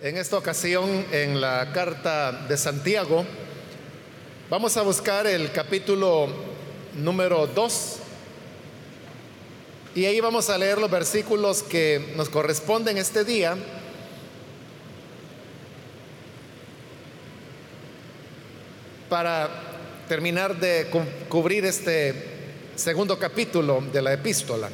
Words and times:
En 0.00 0.16
esta 0.16 0.38
ocasión, 0.38 1.04
en 1.10 1.40
la 1.40 1.72
carta 1.72 2.30
de 2.30 2.56
Santiago, 2.56 3.24
vamos 4.48 4.76
a 4.76 4.82
buscar 4.82 5.26
el 5.26 5.50
capítulo 5.50 6.28
número 6.94 7.48
2 7.48 7.96
y 9.96 10.04
ahí 10.04 10.20
vamos 10.20 10.50
a 10.50 10.56
leer 10.56 10.78
los 10.78 10.88
versículos 10.88 11.64
que 11.64 12.12
nos 12.16 12.28
corresponden 12.28 12.96
este 12.96 13.24
día. 13.24 13.56
para 19.08 19.48
terminar 20.06 20.54
de 20.60 20.86
cubrir 21.30 21.64
este 21.64 22.14
segundo 22.76 23.18
capítulo 23.18 23.82
de 23.90 24.02
la 24.02 24.12
epístola. 24.12 24.68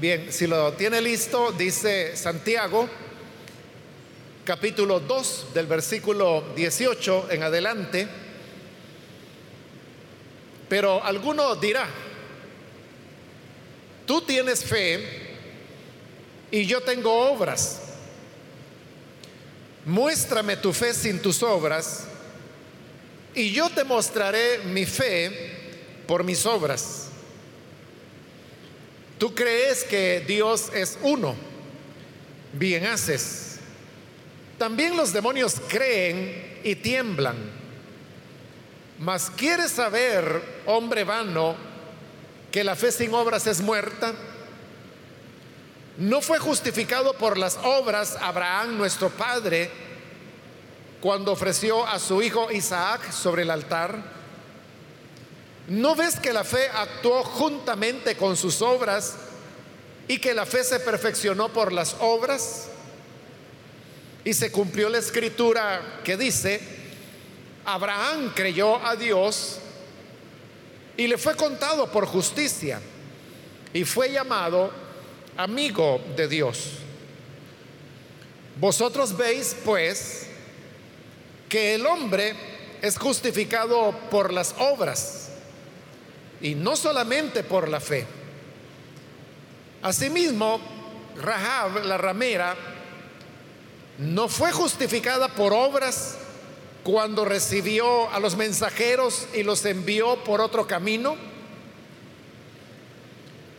Bien, 0.00 0.32
si 0.32 0.46
lo 0.46 0.72
tiene 0.72 0.98
listo, 1.02 1.52
dice 1.52 2.16
Santiago, 2.16 2.88
capítulo 4.46 4.98
2, 4.98 5.48
del 5.52 5.66
versículo 5.66 6.54
18 6.56 7.26
en 7.30 7.42
adelante. 7.42 8.08
Pero 10.70 11.04
alguno 11.04 11.54
dirá, 11.54 11.86
tú 14.06 14.22
tienes 14.22 14.64
fe 14.64 15.36
y 16.50 16.64
yo 16.64 16.80
tengo 16.80 17.12
obras. 17.30 17.82
Muéstrame 19.84 20.56
tu 20.56 20.72
fe 20.72 20.94
sin 20.94 21.20
tus 21.20 21.42
obras 21.42 22.04
y 23.34 23.52
yo 23.52 23.68
te 23.68 23.84
mostraré 23.84 24.60
mi 24.60 24.86
fe 24.86 25.74
por 26.06 26.24
mis 26.24 26.46
obras. 26.46 27.09
Tú 29.20 29.34
crees 29.34 29.84
que 29.84 30.24
Dios 30.26 30.70
es 30.72 30.98
uno, 31.02 31.36
bien 32.54 32.86
haces. 32.86 33.58
También 34.56 34.96
los 34.96 35.12
demonios 35.12 35.60
creen 35.68 36.58
y 36.64 36.74
tiemblan. 36.76 37.36
Mas 38.98 39.28
quieres 39.28 39.72
saber, 39.72 40.62
hombre 40.64 41.04
vano, 41.04 41.54
que 42.50 42.64
la 42.64 42.74
fe 42.74 42.90
sin 42.90 43.12
obras 43.12 43.46
es 43.46 43.60
muerta. 43.60 44.14
No 45.98 46.22
fue 46.22 46.38
justificado 46.38 47.12
por 47.12 47.36
las 47.36 47.58
obras 47.62 48.16
Abraham, 48.22 48.78
nuestro 48.78 49.10
padre, 49.10 49.70
cuando 51.02 51.32
ofreció 51.32 51.86
a 51.86 51.98
su 51.98 52.22
hijo 52.22 52.50
Isaac 52.50 53.12
sobre 53.12 53.42
el 53.42 53.50
altar. 53.50 54.19
¿No 55.68 55.94
ves 55.94 56.18
que 56.18 56.32
la 56.32 56.44
fe 56.44 56.68
actuó 56.68 57.22
juntamente 57.22 58.16
con 58.16 58.36
sus 58.36 58.60
obras 58.62 59.16
y 60.08 60.18
que 60.18 60.34
la 60.34 60.46
fe 60.46 60.64
se 60.64 60.80
perfeccionó 60.80 61.52
por 61.52 61.72
las 61.72 61.96
obras? 62.00 62.68
Y 64.24 64.34
se 64.34 64.50
cumplió 64.50 64.88
la 64.88 64.98
escritura 64.98 66.00
que 66.04 66.16
dice, 66.16 66.60
Abraham 67.64 68.32
creyó 68.34 68.84
a 68.84 68.96
Dios 68.96 69.58
y 70.96 71.06
le 71.06 71.16
fue 71.16 71.36
contado 71.36 71.90
por 71.90 72.06
justicia 72.06 72.80
y 73.72 73.84
fue 73.84 74.10
llamado 74.10 74.70
amigo 75.36 76.00
de 76.16 76.28
Dios. 76.28 76.58
Vosotros 78.58 79.16
veis 79.16 79.56
pues 79.64 80.26
que 81.48 81.74
el 81.74 81.86
hombre 81.86 82.34
es 82.82 82.98
justificado 82.98 83.94
por 84.10 84.32
las 84.32 84.54
obras 84.58 85.19
y 86.40 86.54
no 86.54 86.76
solamente 86.76 87.42
por 87.42 87.68
la 87.68 87.80
fe. 87.80 88.06
Asimismo, 89.82 90.60
Rahab, 91.16 91.84
la 91.84 91.98
ramera, 91.98 92.54
no 93.98 94.28
fue 94.28 94.52
justificada 94.52 95.28
por 95.28 95.52
obras 95.52 96.16
cuando 96.82 97.24
recibió 97.24 98.10
a 98.10 98.20
los 98.20 98.36
mensajeros 98.36 99.26
y 99.34 99.42
los 99.42 99.64
envió 99.66 100.22
por 100.24 100.40
otro 100.40 100.66
camino, 100.66 101.16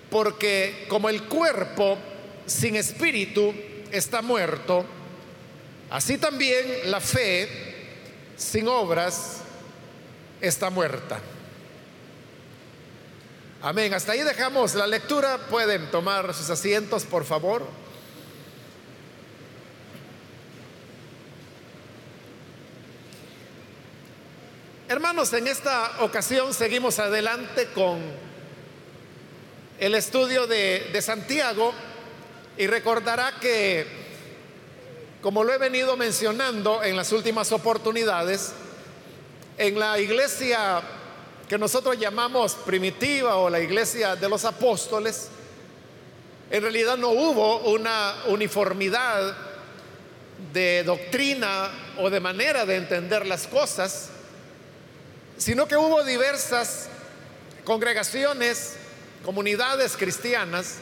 porque 0.10 0.86
como 0.90 1.10
el 1.10 1.24
cuerpo 1.24 1.98
sin 2.46 2.76
espíritu 2.76 3.54
está 3.92 4.22
muerto, 4.22 4.86
así 5.90 6.18
también 6.18 6.66
la 6.86 7.00
fe 7.00 7.48
sin 8.36 8.68
obras 8.68 9.42
está 10.42 10.70
muerta. 10.70 11.22
Amén. 13.64 13.94
Hasta 13.94 14.14
ahí 14.14 14.22
dejamos 14.22 14.74
la 14.74 14.88
lectura. 14.88 15.38
Pueden 15.38 15.92
tomar 15.92 16.34
sus 16.34 16.50
asientos, 16.50 17.04
por 17.04 17.26
favor. 17.26 17.64
Hermanos, 24.90 25.32
en 25.34 25.48
esta 25.48 26.02
ocasión 26.02 26.56
seguimos 26.56 26.98
adelante 26.98 27.68
con 27.68 28.02
el 29.80 29.94
estudio 29.94 30.48
de, 30.48 31.00
Santiago 31.00 31.72
y 32.58 32.66
recordará 32.66 33.36
que, 33.40 33.86
como 35.22 35.44
lo 35.44 35.54
he 35.54 35.60
venido 35.60 35.96
mencionando 35.98 36.82
en 36.84 36.96
las 36.96 37.12
últimas 37.12 37.52
oportunidades, 37.52 38.54
en 39.60 39.78
la 39.78 40.00
iglesia 40.00 40.82
que 41.52 41.58
nosotros 41.58 42.00
llamamos 42.00 42.54
primitiva 42.54 43.36
o 43.36 43.50
la 43.50 43.60
iglesia 43.60 44.16
de 44.16 44.30
los 44.30 44.46
apóstoles, 44.46 45.28
en 46.50 46.62
realidad 46.62 46.96
no 46.96 47.10
hubo 47.10 47.58
una 47.70 48.24
uniformidad 48.28 49.36
de 50.54 50.82
doctrina 50.86 51.70
o 51.98 52.10
de 52.10 52.22
manera 52.22 52.66
de 52.66 52.78
entender 52.78 53.26
las 53.26 53.48
cosas, 53.48 54.12
sino 55.38 55.68
que 55.68 55.76
hubo 55.76 56.06
diversas 56.06 56.88
congregaciones, 57.66 58.78
comunidades 59.26 59.98
cristianas, 59.98 60.76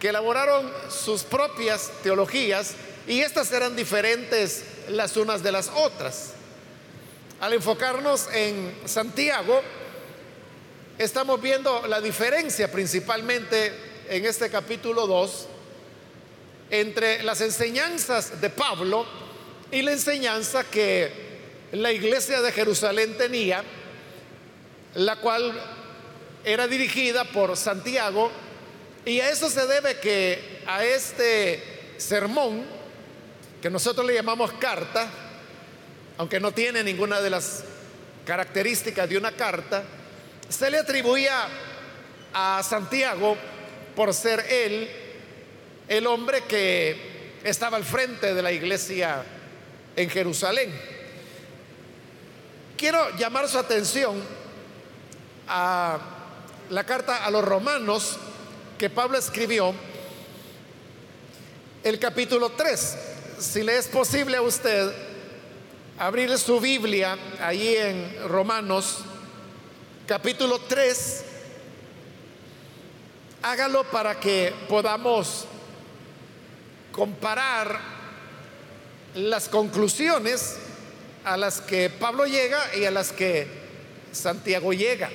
que 0.00 0.08
elaboraron 0.08 0.72
sus 0.90 1.22
propias 1.22 1.92
teologías 2.02 2.74
y 3.06 3.20
estas 3.20 3.52
eran 3.52 3.76
diferentes 3.76 4.64
las 4.88 5.16
unas 5.16 5.44
de 5.44 5.52
las 5.52 5.70
otras. 5.72 6.32
Al 7.40 7.52
enfocarnos 7.52 8.28
en 8.32 8.76
Santiago, 8.84 9.62
estamos 10.98 11.40
viendo 11.40 11.86
la 11.86 12.00
diferencia 12.00 12.68
principalmente 12.68 13.72
en 14.08 14.26
este 14.26 14.50
capítulo 14.50 15.06
2 15.06 15.46
entre 16.70 17.22
las 17.22 17.40
enseñanzas 17.40 18.40
de 18.40 18.50
Pablo 18.50 19.06
y 19.70 19.82
la 19.82 19.92
enseñanza 19.92 20.64
que 20.64 21.12
la 21.70 21.92
iglesia 21.92 22.42
de 22.42 22.50
Jerusalén 22.50 23.16
tenía, 23.16 23.62
la 24.96 25.14
cual 25.20 25.52
era 26.44 26.66
dirigida 26.66 27.22
por 27.22 27.56
Santiago, 27.56 28.32
y 29.04 29.20
a 29.20 29.30
eso 29.30 29.48
se 29.48 29.64
debe 29.64 30.00
que 30.00 30.64
a 30.66 30.84
este 30.84 31.62
sermón, 31.98 32.64
que 33.62 33.70
nosotros 33.70 34.04
le 34.04 34.14
llamamos 34.14 34.52
carta, 34.54 35.27
aunque 36.18 36.40
no 36.40 36.52
tiene 36.52 36.82
ninguna 36.82 37.20
de 37.20 37.30
las 37.30 37.62
características 38.26 39.08
de 39.08 39.16
una 39.16 39.32
carta, 39.32 39.84
se 40.48 40.68
le 40.68 40.78
atribuía 40.78 41.46
a 42.34 42.60
Santiago 42.62 43.36
por 43.94 44.12
ser 44.12 44.44
él 44.50 44.90
el 45.86 46.06
hombre 46.06 46.42
que 46.42 47.38
estaba 47.44 47.76
al 47.76 47.84
frente 47.84 48.34
de 48.34 48.42
la 48.42 48.50
iglesia 48.50 49.22
en 49.94 50.10
Jerusalén. 50.10 50.72
Quiero 52.76 53.16
llamar 53.16 53.48
su 53.48 53.58
atención 53.58 54.20
a 55.46 55.98
la 56.70 56.84
carta 56.84 57.24
a 57.24 57.30
los 57.30 57.44
romanos 57.44 58.18
que 58.76 58.90
Pablo 58.90 59.18
escribió, 59.18 59.72
el 61.84 61.98
capítulo 61.98 62.50
3. 62.50 62.96
Si 63.38 63.62
le 63.62 63.78
es 63.78 63.86
posible 63.86 64.36
a 64.36 64.42
usted 64.42 65.07
abrir 65.98 66.38
su 66.38 66.60
Biblia 66.60 67.18
ahí 67.40 67.74
en 67.76 68.28
Romanos 68.28 68.98
capítulo 70.06 70.60
3. 70.60 71.24
Hágalo 73.42 73.84
para 73.84 74.18
que 74.20 74.54
podamos 74.68 75.46
comparar 76.92 77.80
las 79.14 79.48
conclusiones 79.48 80.56
a 81.24 81.36
las 81.36 81.60
que 81.60 81.90
Pablo 81.90 82.26
llega 82.26 82.76
y 82.76 82.84
a 82.84 82.90
las 82.92 83.10
que 83.10 83.48
Santiago 84.12 84.72
llega. 84.72 85.10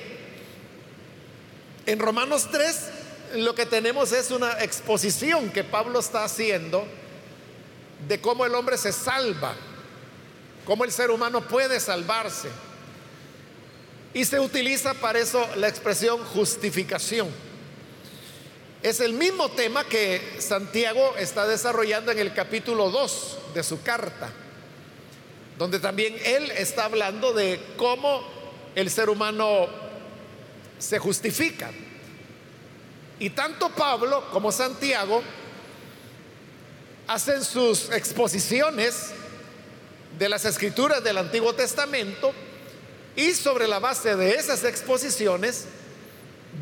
En 1.86 1.98
Romanos 1.98 2.48
3 2.50 2.90
lo 3.36 3.54
que 3.54 3.64
tenemos 3.64 4.12
es 4.12 4.30
una 4.30 4.62
exposición 4.62 5.48
que 5.50 5.64
Pablo 5.64 6.00
está 6.00 6.24
haciendo 6.24 6.86
de 8.06 8.20
cómo 8.20 8.44
el 8.44 8.54
hombre 8.54 8.76
se 8.76 8.92
salva 8.92 9.54
cómo 10.64 10.84
el 10.84 10.92
ser 10.92 11.10
humano 11.10 11.46
puede 11.46 11.80
salvarse. 11.80 12.48
Y 14.12 14.24
se 14.24 14.38
utiliza 14.38 14.94
para 14.94 15.18
eso 15.18 15.44
la 15.56 15.68
expresión 15.68 16.24
justificación. 16.24 17.28
Es 18.82 19.00
el 19.00 19.14
mismo 19.14 19.50
tema 19.50 19.84
que 19.84 20.36
Santiago 20.38 21.14
está 21.18 21.46
desarrollando 21.48 22.12
en 22.12 22.18
el 22.18 22.32
capítulo 22.34 22.90
2 22.90 23.38
de 23.54 23.62
su 23.62 23.82
carta, 23.82 24.30
donde 25.58 25.80
también 25.80 26.16
él 26.24 26.50
está 26.52 26.84
hablando 26.84 27.32
de 27.32 27.60
cómo 27.76 28.22
el 28.74 28.90
ser 28.90 29.08
humano 29.08 29.66
se 30.78 30.98
justifica. 30.98 31.70
Y 33.18 33.30
tanto 33.30 33.70
Pablo 33.70 34.28
como 34.30 34.52
Santiago 34.52 35.22
hacen 37.06 37.42
sus 37.42 37.90
exposiciones 37.90 39.12
de 40.18 40.28
las 40.28 40.44
escrituras 40.44 41.02
del 41.02 41.18
Antiguo 41.18 41.54
Testamento 41.54 42.32
y 43.16 43.32
sobre 43.32 43.66
la 43.66 43.78
base 43.78 44.16
de 44.16 44.34
esas 44.34 44.64
exposiciones 44.64 45.66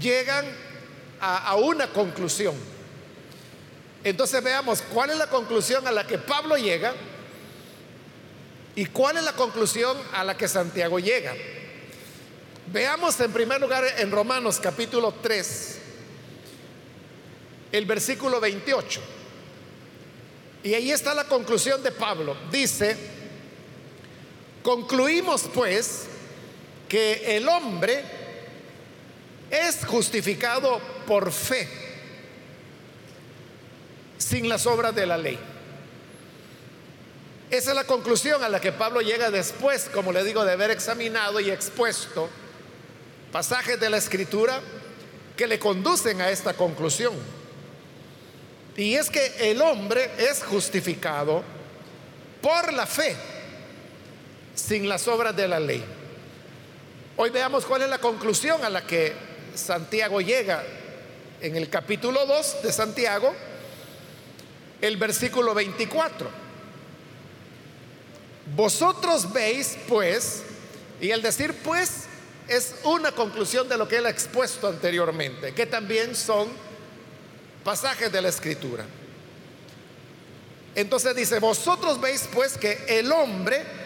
llegan 0.00 0.44
a, 1.20 1.54
una 1.56 1.87
conclusión. 1.88 2.54
Entonces 4.02 4.43
veamos 4.43 4.82
cuál 4.82 5.10
es 5.10 5.16
la 5.16 5.28
conclusión 5.28 5.87
a 5.87 5.93
la 5.93 6.06
que 6.06 6.19
Pablo 6.19 6.56
llega 6.56 6.94
y 8.75 8.87
cuál 8.87 9.19
es 9.19 9.22
la 9.22 9.32
conclusión 9.32 9.96
a 10.12 10.25
la 10.25 10.37
que 10.37 10.48
Santiago 10.48 10.98
llega. 10.98 11.34
Veamos 12.72 13.20
en 13.20 13.32
primer 13.32 13.60
lugar 13.60 13.84
en 13.98 14.10
Romanos 14.10 14.58
capítulo 14.60 15.14
3, 15.22 15.78
el 17.70 17.87
versículo 17.87 18.40
28. 18.40 19.00
Y 20.64 20.75
ahí 20.75 20.90
está 20.90 21.14
la 21.14 21.25
conclusión 21.25 21.82
de 21.82 21.93
Pablo. 21.93 22.37
Dice, 22.50 22.96
concluimos 24.62 25.42
pues 25.52 26.04
que 26.88 27.36
el 27.36 27.48
hombre 27.48 28.02
es 29.50 29.84
justificado 29.84 30.80
por 31.06 31.30
fe, 31.32 31.68
sin 34.18 34.48
las 34.48 34.66
obras 34.66 34.94
de 34.94 35.06
la 35.06 35.18
ley. 35.18 35.38
Esa 37.50 37.70
es 37.70 37.76
la 37.76 37.84
conclusión 37.84 38.42
a 38.42 38.48
la 38.48 38.60
que 38.60 38.72
Pablo 38.72 39.02
llega 39.02 39.30
después, 39.30 39.90
como 39.92 40.10
le 40.10 40.24
digo, 40.24 40.42
de 40.44 40.52
haber 40.52 40.70
examinado 40.70 41.38
y 41.38 41.50
expuesto 41.50 42.30
pasajes 43.30 43.78
de 43.78 43.90
la 43.90 43.98
escritura 43.98 44.60
que 45.36 45.46
le 45.46 45.58
conducen 45.58 46.20
a 46.22 46.30
esta 46.30 46.54
conclusión. 46.54 47.12
Y 48.76 48.94
es 48.94 49.10
que 49.10 49.50
el 49.50 49.60
hombre 49.60 50.10
es 50.18 50.42
justificado 50.42 51.42
por 52.40 52.72
la 52.72 52.86
fe, 52.86 53.16
sin 54.66 54.88
las 54.88 55.08
obras 55.08 55.34
de 55.34 55.48
la 55.48 55.58
ley. 55.58 55.84
Hoy 57.16 57.30
veamos 57.30 57.64
cuál 57.64 57.82
es 57.82 57.88
la 57.88 57.98
conclusión 57.98 58.64
a 58.64 58.70
la 58.70 58.86
que 58.86 59.12
Santiago 59.54 60.20
llega 60.20 60.62
en 61.40 61.56
el 61.56 61.68
capítulo 61.68 62.24
2 62.24 62.62
de 62.62 62.72
Santiago, 62.72 63.34
el 64.80 64.96
versículo 64.96 65.52
24. 65.52 66.30
Vosotros 68.54 69.32
veis 69.32 69.76
pues, 69.88 70.42
y 71.00 71.10
el 71.10 71.22
decir 71.22 71.54
pues 71.64 72.04
es 72.48 72.76
una 72.84 73.12
conclusión 73.12 73.68
de 73.68 73.76
lo 73.76 73.88
que 73.88 73.96
él 73.96 74.06
ha 74.06 74.10
expuesto 74.10 74.68
anteriormente, 74.68 75.52
que 75.54 75.66
también 75.66 76.14
son 76.14 76.48
pasajes 77.64 78.12
de 78.12 78.22
la 78.22 78.28
escritura. 78.28 78.84
Entonces 80.74 81.14
dice, 81.16 81.38
vosotros 81.40 82.00
veis 82.00 82.28
pues 82.32 82.56
que 82.56 82.84
el 82.88 83.10
hombre 83.12 83.81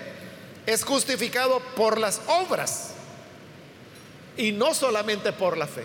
es 0.67 0.85
justificado 0.85 1.61
por 1.77 1.99
las 1.99 2.21
obras 2.27 2.91
y 4.37 4.53
no 4.53 4.75
solamente 4.75 5.33
por 5.33 5.57
la 5.57 5.67
fe. 5.67 5.85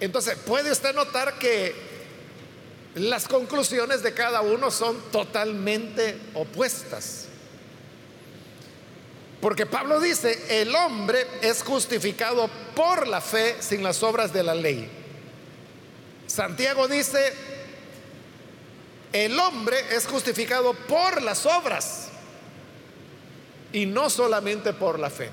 Entonces, 0.00 0.36
puede 0.46 0.70
usted 0.70 0.94
notar 0.94 1.38
que 1.38 1.74
las 2.94 3.26
conclusiones 3.26 4.02
de 4.02 4.14
cada 4.14 4.40
uno 4.40 4.70
son 4.70 4.96
totalmente 5.10 6.16
opuestas. 6.34 7.26
Porque 9.40 9.66
Pablo 9.66 10.00
dice, 10.00 10.62
el 10.62 10.74
hombre 10.74 11.26
es 11.42 11.62
justificado 11.62 12.48
por 12.74 13.06
la 13.06 13.20
fe 13.20 13.56
sin 13.60 13.82
las 13.82 14.02
obras 14.02 14.32
de 14.32 14.42
la 14.42 14.54
ley. 14.54 14.88
Santiago 16.26 16.86
dice, 16.88 17.32
el 19.12 19.38
hombre 19.38 19.76
es 19.96 20.06
justificado 20.06 20.74
por 20.74 21.22
las 21.22 21.46
obras 21.46 22.07
y 23.72 23.86
no 23.86 24.08
solamente 24.10 24.72
por 24.72 24.98
la 24.98 25.10
fe. 25.10 25.30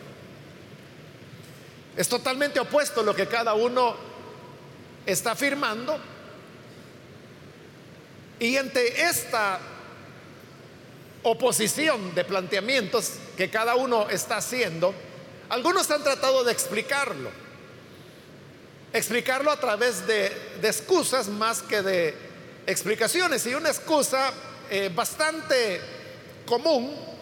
Es 1.96 2.10
totalmente 2.10 2.60
opuesto 2.60 3.04
lo 3.04 3.16
que 3.16 3.28
cada 3.28 3.54
uno 3.54 3.96
está 5.06 5.32
afirmando. 5.32 5.98
Y 8.40 8.58
ante 8.58 9.04
esta 9.04 9.60
oposición 11.24 12.14
de 12.14 12.26
planteamientos 12.26 13.14
que 13.38 13.50
cada 13.50 13.76
uno 13.76 14.10
está 14.10 14.38
haciendo, 14.38 14.94
algunos 15.50 15.90
han 15.90 16.04
tratado 16.04 16.44
de 16.44 16.52
explicarlo. 16.52 17.30
Explicarlo 18.92 19.52
a 19.52 19.60
través 19.60 20.06
de, 20.06 20.32
excusas 20.64 21.28
más 21.28 21.62
que 21.62 21.82
de 21.82 22.14
explicaciones. 22.68 23.46
Y 23.46 23.56
una 23.56 23.70
excusa 23.70 24.34
eh, 24.70 24.92
bastante 24.94 25.80
común, 26.46 27.15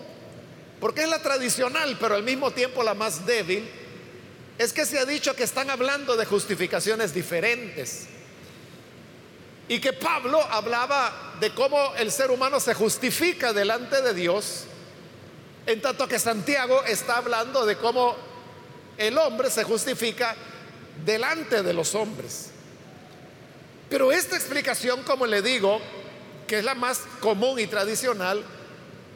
porque 0.84 1.04
es 1.04 1.08
la 1.08 1.20
tradicional, 1.20 1.96
pero 1.98 2.16
al 2.16 2.24
mismo 2.24 2.52
tiempo 2.52 2.84
la 2.84 2.94
más 2.94 3.26
débil, 3.26 3.66
es 4.58 4.74
que 4.74 4.86
se 4.86 5.00
ha 5.00 5.06
dicho 5.06 5.34
que 5.34 5.46
están 5.46 5.70
hablando 5.70 6.18
de 6.18 6.26
justificaciones 6.26 7.14
diferentes. 7.14 8.08
Y 9.70 9.80
que 9.80 9.94
Pablo 9.94 10.42
hablaba 10.52 11.36
de 11.40 11.54
cómo 11.54 11.96
el 11.96 12.12
ser 12.12 12.32
humano 12.32 12.60
se 12.60 12.74
justifica 12.74 13.54
delante 13.54 14.02
de 14.02 14.14
Dios, 14.14 14.66
en 15.68 15.82
tanto 15.82 16.06
que 16.06 16.20
Santiago 16.20 16.84
está 16.84 17.16
hablando 17.16 17.66
de 17.66 17.78
cómo 17.78 18.18
el 18.98 19.18
hombre 19.18 19.50
se 19.50 19.64
justifica 19.64 20.36
delante 21.06 21.64
de 21.64 21.74
los 21.74 21.96
hombres. 21.96 22.50
Pero 23.90 24.12
esta 24.12 24.36
explicación, 24.36 25.04
como 25.04 25.28
le 25.28 25.42
digo, 25.42 25.80
que 26.46 26.60
es 26.60 26.66
la 26.66 26.76
más 26.76 27.04
común 27.22 27.58
y 27.58 27.68
tradicional, 27.68 28.44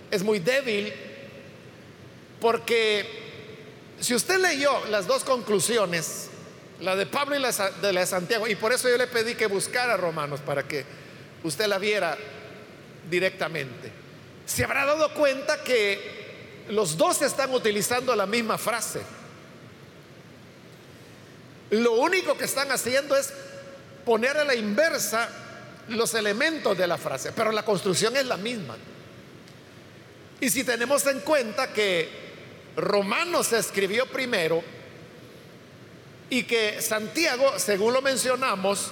es 0.10 0.24
muy 0.24 0.40
débil 0.40 1.07
porque 2.40 3.06
si 4.00 4.14
usted 4.14 4.40
leyó 4.40 4.86
las 4.88 5.08
dos 5.08 5.24
conclusiones, 5.24 6.30
la 6.80 6.96
de 6.96 7.06
Pablo 7.06 7.36
y 7.36 7.40
la 7.40 7.52
de, 7.52 8.06
Santiago, 8.06 8.48
y 8.48 8.56
por 8.56 8.72
eso 8.72 8.88
yo 8.90 8.98
le 8.98 9.08
pedí 9.08 9.36
que 9.36 9.48
buscara 9.48 9.98
Romanos 9.98 10.40
para 10.42 10.68
que 10.68 10.86
usted 11.44 11.66
la 11.68 11.80
viera 11.80 12.18
directamente, 13.10 13.92
se 14.46 14.64
habrá 14.64 14.86
dado 14.86 15.14
cuenta 15.14 15.64
que 15.64 16.66
los 16.70 16.98
dos 16.98 17.22
están 17.22 17.54
utilizando 17.54 18.16
la 18.16 18.26
misma 18.26 18.58
frase. 18.58 19.02
Lo 21.72 21.94
único 21.94 22.38
que 22.38 22.46
están 22.46 22.72
haciendo 22.72 23.16
es 23.16 23.34
poner 24.06 24.38
a 24.38 24.46
la 24.46 24.56
inversa 24.56 25.28
los 25.90 26.14
elementos 26.14 26.78
de 26.78 26.88
la 26.88 26.98
frase, 26.98 27.32
pero 27.34 27.52
la 27.52 27.64
construcción 27.64 28.16
es 28.16 28.26
la 28.26 28.38
misma. 28.38 28.78
Y 30.40 30.50
si 30.50 30.64
tenemos 30.64 31.06
en 31.08 31.20
cuenta 31.22 31.74
que 31.74 32.10
Romanos 32.76 33.48
se 33.48 33.58
escribió 33.58 34.06
primero 34.06 34.64
y 36.30 36.44
que 36.44 36.82
Santiago, 36.82 37.58
según 37.58 37.94
lo 37.94 38.02
mencionamos 38.02 38.92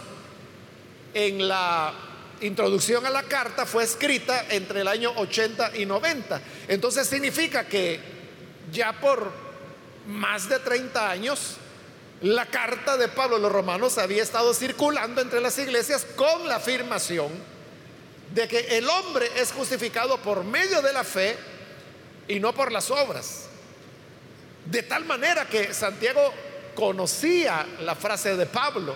en 1.14 1.48
la 1.48 1.94
introducción 2.42 3.06
a 3.06 3.12
la 3.12 3.24
carta, 3.24 3.66
fue 3.66 3.84
escrita 3.84 4.46
entre 4.50 4.82
el 4.82 4.88
año 4.88 5.12
80 5.16 5.78
y 5.78 5.86
90. 5.86 6.42
Entonces 6.68 7.08
significa 7.08 7.66
que 7.66 8.00
ya 8.72 9.00
por 9.00 9.32
más 10.08 10.50
de 10.50 10.58
30 10.60 11.10
años, 11.10 11.58
la 12.22 12.48
carta 12.48 12.98
de 12.98 13.08
Pablo 13.08 13.36
a 13.36 13.40
los 13.40 13.52
romanos 13.52 14.00
había 14.00 14.24
estado 14.24 14.54
circulando 14.54 15.22
entre 15.22 15.42
las 15.42 15.60
iglesias 15.60 16.08
con 16.16 16.48
la 16.48 16.56
afirmación 16.56 17.30
de 18.36 18.50
que 18.50 18.78
el 18.78 18.88
hombre 18.90 19.32
es 19.38 19.54
justificado 19.54 20.18
por 20.18 20.44
medio 20.44 20.82
de 20.82 20.92
la 20.92 21.06
fe 21.06 21.38
y 22.28 22.38
no 22.38 22.54
por 22.54 22.70
las 22.70 22.92
obras. 22.92 23.46
De 24.66 24.84
tal 24.84 25.06
manera 25.06 25.48
que 25.48 25.74
Santiago 25.74 26.34
conocía 26.76 27.66
la 27.80 27.96
frase 27.96 28.36
de 28.36 28.46
Pablo 28.46 28.94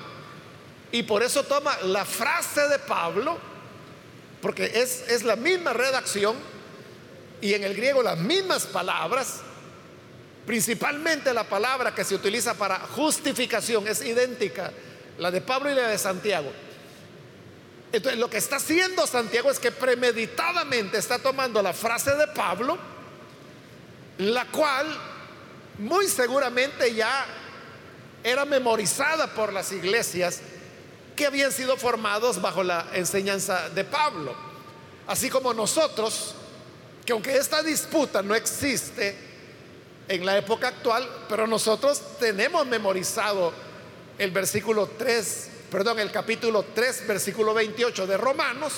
y 0.91 1.03
por 1.03 1.23
eso 1.23 1.43
toma 1.43 1.77
la 1.83 2.03
frase 2.03 2.67
de 2.67 2.79
Pablo, 2.79 3.37
porque 4.41 4.65
es, 4.75 5.05
es 5.07 5.23
la 5.23 5.37
misma 5.37 5.71
redacción 5.71 6.35
y 7.39 7.53
en 7.53 7.63
el 7.63 7.75
griego 7.75 8.03
las 8.03 8.17
mismas 8.17 8.65
palabras, 8.65 9.39
principalmente 10.45 11.33
la 11.33 11.45
palabra 11.45 11.95
que 11.95 12.03
se 12.03 12.15
utiliza 12.15 12.55
para 12.55 12.77
justificación 12.77 13.87
es 13.87 14.03
idéntica, 14.03 14.73
la 15.17 15.31
de 15.31 15.39
Pablo 15.39 15.71
y 15.71 15.75
la 15.75 15.87
de 15.87 15.97
Santiago. 15.97 16.51
Entonces 17.91 18.19
lo 18.19 18.29
que 18.29 18.37
está 18.37 18.57
haciendo 18.57 19.07
Santiago 19.07 19.49
es 19.49 19.59
que 19.59 19.71
premeditadamente 19.71 20.97
está 20.97 21.17
tomando 21.19 21.61
la 21.61 21.73
frase 21.73 22.15
de 22.15 22.27
Pablo, 22.27 22.77
la 24.19 24.45
cual 24.45 24.85
muy 25.79 26.07
seguramente 26.07 26.93
ya 26.93 27.25
era 28.23 28.45
memorizada 28.45 29.33
por 29.33 29.53
las 29.53 29.71
iglesias 29.71 30.41
que 31.15 31.25
habían 31.25 31.51
sido 31.51 31.77
formados 31.77 32.41
bajo 32.41 32.63
la 32.63 32.85
enseñanza 32.93 33.69
de 33.69 33.83
Pablo. 33.83 34.35
Así 35.07 35.29
como 35.29 35.53
nosotros, 35.53 36.35
que 37.05 37.13
aunque 37.13 37.35
esta 37.35 37.63
disputa 37.63 38.21
no 38.21 38.35
existe 38.35 39.17
en 40.07 40.25
la 40.25 40.37
época 40.37 40.67
actual, 40.67 41.07
pero 41.27 41.47
nosotros 41.47 42.01
tenemos 42.19 42.65
memorizado 42.67 43.51
el 44.17 44.31
versículo 44.31 44.87
3, 44.97 45.49
perdón, 45.69 45.99
el 45.99 46.11
capítulo 46.11 46.65
3, 46.73 47.07
versículo 47.07 47.53
28 47.53 48.07
de 48.07 48.17
Romanos, 48.17 48.73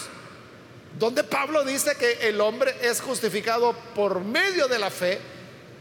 donde 0.98 1.24
Pablo 1.24 1.64
dice 1.64 1.96
que 1.96 2.28
el 2.28 2.42
hombre 2.42 2.76
es 2.82 3.02
justificado 3.02 3.74
por 3.96 4.20
medio 4.20 4.68
de 4.68 4.80
la 4.80 4.90
fe 4.90 5.20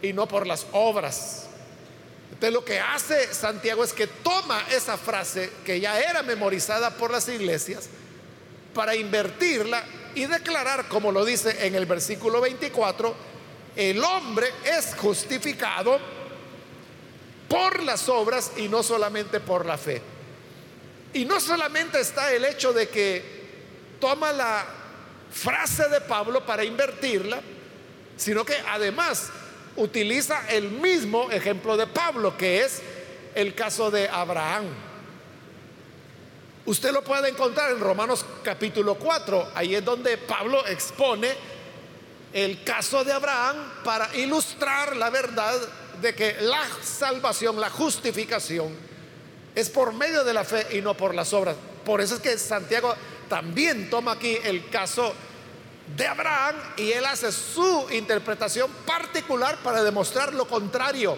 y 0.02 0.12
no 0.12 0.26
por 0.26 0.46
las 0.46 0.66
obras. 0.72 1.46
Entonces 2.30 2.52
lo 2.54 2.64
que 2.64 2.78
hace 2.78 3.32
Santiago 3.34 3.84
es 3.84 3.92
que 3.92 4.06
toma 4.06 4.64
esa 4.70 4.96
frase 4.96 5.50
que 5.64 5.80
ya 5.80 6.00
era 6.00 6.22
memorizada 6.22 6.90
por 6.90 7.10
las 7.10 7.28
iglesias 7.28 7.88
para 8.72 8.94
invertirla 8.94 9.84
y 10.14 10.26
declarar, 10.26 10.88
como 10.88 11.12
lo 11.12 11.24
dice 11.24 11.66
en 11.66 11.74
el 11.74 11.86
versículo 11.86 12.40
24, 12.40 13.14
el 13.76 14.02
hombre 14.02 14.48
es 14.64 14.94
justificado 14.94 15.98
por 17.48 17.82
las 17.82 18.08
obras 18.08 18.52
y 18.56 18.68
no 18.68 18.82
solamente 18.82 19.40
por 19.40 19.66
la 19.66 19.76
fe. 19.76 20.00
Y 21.12 21.24
no 21.24 21.40
solamente 21.40 22.00
está 22.00 22.32
el 22.32 22.44
hecho 22.44 22.72
de 22.72 22.88
que 22.88 23.40
toma 24.00 24.32
la 24.32 24.64
frase 25.30 25.88
de 25.88 26.00
Pablo 26.00 26.44
para 26.44 26.64
invertirla, 26.64 27.40
sino 28.16 28.44
que 28.44 28.56
además 28.68 29.30
utiliza 29.76 30.48
el 30.48 30.70
mismo 30.70 31.30
ejemplo 31.30 31.76
de 31.76 31.86
Pablo, 31.86 32.36
que 32.36 32.62
es 32.62 32.82
el 33.34 33.54
caso 33.54 33.90
de 33.90 34.08
Abraham. 34.08 34.66
Usted 36.66 36.92
lo 36.92 37.02
puede 37.02 37.30
encontrar 37.30 37.70
en 37.70 37.80
Romanos 37.80 38.24
capítulo 38.44 38.96
4, 38.96 39.52
ahí 39.54 39.74
es 39.74 39.84
donde 39.84 40.18
Pablo 40.18 40.64
expone 40.66 41.34
el 42.32 42.62
caso 42.62 43.02
de 43.02 43.12
Abraham 43.12 43.56
para 43.82 44.14
ilustrar 44.14 44.96
la 44.96 45.10
verdad 45.10 45.58
de 46.00 46.14
que 46.14 46.36
la 46.40 46.62
salvación, 46.82 47.60
la 47.60 47.70
justificación, 47.70 48.89
es 49.54 49.68
por 49.68 49.92
medio 49.92 50.24
de 50.24 50.34
la 50.34 50.44
fe 50.44 50.66
y 50.76 50.80
no 50.80 50.96
por 50.96 51.14
las 51.14 51.32
obras. 51.32 51.56
Por 51.84 52.00
eso 52.00 52.16
es 52.16 52.20
que 52.20 52.38
Santiago 52.38 52.94
también 53.28 53.90
toma 53.90 54.12
aquí 54.12 54.38
el 54.44 54.68
caso 54.70 55.14
de 55.96 56.06
Abraham 56.06 56.56
y 56.76 56.92
él 56.92 57.04
hace 57.04 57.32
su 57.32 57.86
interpretación 57.90 58.70
particular 58.86 59.58
para 59.62 59.82
demostrar 59.82 60.32
lo 60.34 60.46
contrario 60.46 61.16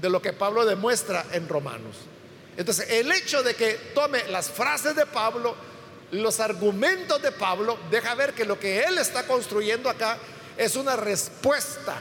de 0.00 0.10
lo 0.10 0.20
que 0.20 0.32
Pablo 0.32 0.64
demuestra 0.64 1.26
en 1.32 1.48
Romanos. 1.48 1.96
Entonces, 2.56 2.88
el 2.90 3.10
hecho 3.10 3.42
de 3.42 3.54
que 3.54 3.74
tome 3.94 4.24
las 4.28 4.48
frases 4.48 4.94
de 4.94 5.06
Pablo, 5.06 5.54
los 6.12 6.40
argumentos 6.40 7.20
de 7.20 7.32
Pablo, 7.32 7.78
deja 7.90 8.14
ver 8.14 8.32
que 8.32 8.44
lo 8.44 8.58
que 8.58 8.80
él 8.84 8.98
está 8.98 9.26
construyendo 9.26 9.90
acá 9.90 10.18
es 10.56 10.76
una 10.76 10.96
respuesta 10.96 12.00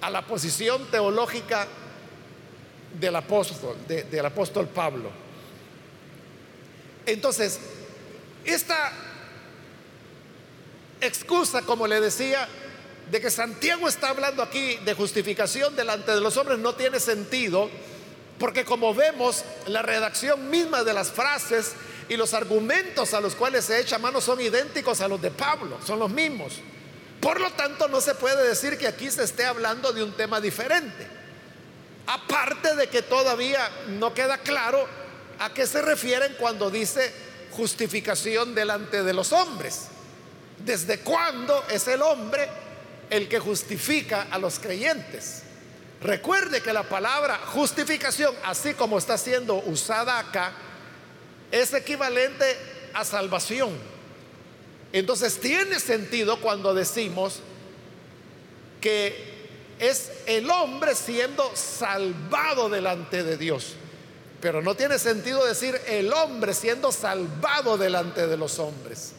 a 0.00 0.10
la 0.10 0.22
posición 0.26 0.86
teológica 0.90 1.66
del 2.98 3.16
apóstol, 3.16 3.76
del 3.86 4.26
apóstol 4.26 4.68
Pablo. 4.68 5.10
Entonces, 7.04 7.60
esta 8.44 8.92
excusa, 11.00 11.62
como 11.62 11.86
le 11.86 12.00
decía, 12.00 12.48
de 13.10 13.20
que 13.20 13.30
Santiago 13.30 13.88
está 13.88 14.08
hablando 14.08 14.42
aquí 14.42 14.76
de 14.84 14.94
justificación 14.94 15.76
delante 15.76 16.12
de 16.12 16.20
los 16.20 16.36
hombres 16.36 16.58
no 16.58 16.74
tiene 16.74 16.98
sentido, 16.98 17.70
porque 18.38 18.64
como 18.64 18.94
vemos, 18.94 19.44
la 19.66 19.82
redacción 19.82 20.50
misma 20.50 20.82
de 20.82 20.92
las 20.92 21.10
frases 21.10 21.72
y 22.08 22.16
los 22.16 22.34
argumentos 22.34 23.14
a 23.14 23.20
los 23.20 23.34
cuales 23.34 23.64
se 23.64 23.80
echa 23.80 23.98
mano 23.98 24.20
son 24.20 24.40
idénticos 24.40 25.00
a 25.00 25.08
los 25.08 25.22
de 25.22 25.30
Pablo, 25.30 25.78
son 25.84 25.98
los 25.98 26.10
mismos. 26.10 26.54
Por 27.20 27.40
lo 27.40 27.50
tanto, 27.52 27.88
no 27.88 28.00
se 28.00 28.14
puede 28.14 28.46
decir 28.46 28.76
que 28.76 28.86
aquí 28.86 29.10
se 29.10 29.24
esté 29.24 29.44
hablando 29.44 29.92
de 29.92 30.02
un 30.02 30.12
tema 30.12 30.40
diferente. 30.40 31.15
Aparte 32.06 32.76
de 32.76 32.88
que 32.88 33.02
todavía 33.02 33.68
no 33.88 34.14
queda 34.14 34.38
claro 34.38 34.86
a 35.38 35.52
qué 35.52 35.66
se 35.66 35.82
refieren 35.82 36.36
cuando 36.38 36.70
dice 36.70 37.12
justificación 37.50 38.54
delante 38.54 39.02
de 39.02 39.12
los 39.12 39.32
hombres. 39.32 39.88
¿Desde 40.58 41.00
cuándo 41.00 41.64
es 41.70 41.86
el 41.88 42.02
hombre 42.02 42.48
el 43.10 43.28
que 43.28 43.38
justifica 43.38 44.28
a 44.30 44.38
los 44.38 44.58
creyentes? 44.58 45.42
Recuerde 46.00 46.60
que 46.60 46.72
la 46.72 46.82
palabra 46.82 47.38
justificación, 47.46 48.34
así 48.44 48.74
como 48.74 48.98
está 48.98 49.18
siendo 49.18 49.56
usada 49.56 50.18
acá, 50.18 50.52
es 51.50 51.72
equivalente 51.72 52.56
a 52.92 53.04
salvación. 53.04 53.70
Entonces 54.92 55.40
tiene 55.40 55.80
sentido 55.80 56.40
cuando 56.40 56.74
decimos 56.74 57.40
que 58.80 59.35
es 59.78 60.10
el 60.26 60.48
hombre 60.50 60.94
siendo 60.94 61.54
salvado 61.54 62.68
delante 62.68 63.22
de 63.22 63.36
Dios. 63.36 63.74
Pero 64.40 64.62
no 64.62 64.74
tiene 64.74 64.98
sentido 64.98 65.44
decir 65.44 65.80
el 65.86 66.12
hombre 66.12 66.54
siendo 66.54 66.92
salvado 66.92 67.76
delante 67.78 68.26
de 68.26 68.36
los 68.36 68.58
hombres. 68.58 69.12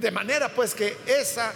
De 0.00 0.10
manera 0.10 0.48
pues 0.54 0.74
que 0.74 0.96
esa 1.06 1.52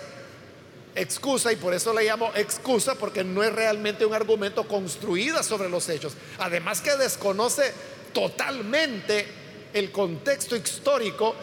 excusa, 0.94 1.52
y 1.52 1.56
por 1.56 1.74
eso 1.74 1.92
la 1.92 2.02
llamo 2.02 2.30
excusa, 2.34 2.94
porque 2.94 3.24
no 3.24 3.42
es 3.42 3.52
realmente 3.52 4.06
un 4.06 4.14
argumento 4.14 4.68
construido 4.68 5.42
sobre 5.42 5.68
los 5.68 5.88
hechos. 5.88 6.14
Además 6.38 6.80
que 6.80 6.96
desconoce 6.96 7.72
totalmente 8.12 9.26
el 9.72 9.90
contexto 9.90 10.54
histórico 10.54 11.34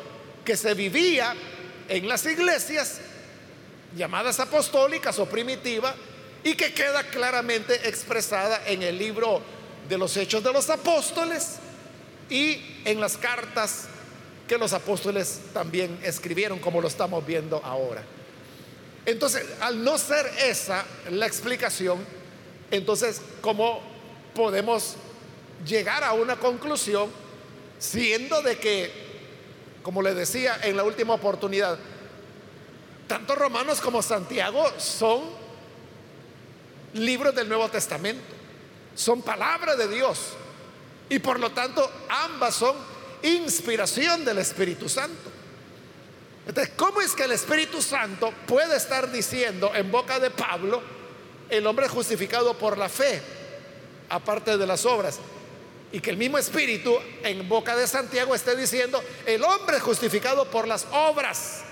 que 0.45 0.55
se 0.55 0.73
vivía 0.73 1.35
en 1.89 2.07
las 2.07 2.25
iglesias 2.25 3.01
llamadas 3.95 4.39
apostólicas 4.39 5.19
o 5.19 5.25
primitivas 5.25 5.95
y 6.43 6.55
que 6.55 6.73
queda 6.73 7.03
claramente 7.03 7.87
expresada 7.87 8.61
en 8.67 8.81
el 8.83 8.97
libro 8.97 9.41
de 9.87 9.97
los 9.97 10.15
hechos 10.17 10.43
de 10.43 10.53
los 10.53 10.69
apóstoles 10.69 11.57
y 12.29 12.61
en 12.85 12.99
las 12.99 13.17
cartas 13.17 13.87
que 14.47 14.57
los 14.57 14.73
apóstoles 14.73 15.41
también 15.53 15.99
escribieron, 16.03 16.59
como 16.59 16.81
lo 16.81 16.87
estamos 16.87 17.25
viendo 17.25 17.61
ahora. 17.63 18.03
Entonces, 19.05 19.45
al 19.61 19.83
no 19.83 19.97
ser 19.97 20.25
esa 20.45 20.85
la 21.09 21.25
explicación, 21.25 21.99
entonces, 22.69 23.21
¿cómo 23.41 23.81
podemos 24.35 24.95
llegar 25.65 26.03
a 26.03 26.13
una 26.13 26.37
conclusión 26.37 27.09
siendo 27.79 28.41
de 28.41 28.57
que, 28.57 28.91
como 29.83 30.01
le 30.01 30.13
decía 30.13 30.59
en 30.63 30.77
la 30.77 30.83
última 30.83 31.13
oportunidad, 31.13 31.77
tanto 33.11 33.35
Romanos 33.35 33.81
como 33.81 34.01
Santiago 34.01 34.71
son 34.77 35.19
libros 36.93 37.35
del 37.35 37.49
Nuevo 37.49 37.67
Testamento, 37.67 38.23
son 38.95 39.21
palabra 39.21 39.75
de 39.75 39.89
Dios 39.89 40.29
y 41.09 41.19
por 41.19 41.37
lo 41.37 41.51
tanto 41.51 41.91
ambas 42.07 42.55
son 42.55 42.73
inspiración 43.23 44.23
del 44.23 44.37
Espíritu 44.37 44.87
Santo. 44.87 45.29
Entonces, 46.47 46.73
¿cómo 46.77 47.01
es 47.01 47.11
que 47.11 47.23
el 47.23 47.33
Espíritu 47.33 47.81
Santo 47.81 48.33
puede 48.47 48.77
estar 48.77 49.11
diciendo 49.11 49.73
en 49.75 49.91
boca 49.91 50.17
de 50.17 50.29
Pablo, 50.29 50.81
el 51.49 51.67
hombre 51.67 51.89
justificado 51.89 52.57
por 52.57 52.77
la 52.77 52.87
fe, 52.87 53.21
aparte 54.07 54.57
de 54.57 54.65
las 54.65 54.85
obras? 54.85 55.19
Y 55.91 55.99
que 55.99 56.11
el 56.11 56.17
mismo 56.17 56.37
Espíritu 56.37 56.97
en 57.23 57.49
boca 57.49 57.75
de 57.75 57.87
Santiago 57.87 58.33
esté 58.33 58.55
diciendo, 58.55 59.03
el 59.25 59.43
hombre 59.43 59.81
justificado 59.81 60.49
por 60.49 60.65
las 60.65 60.87
obras 60.93 61.65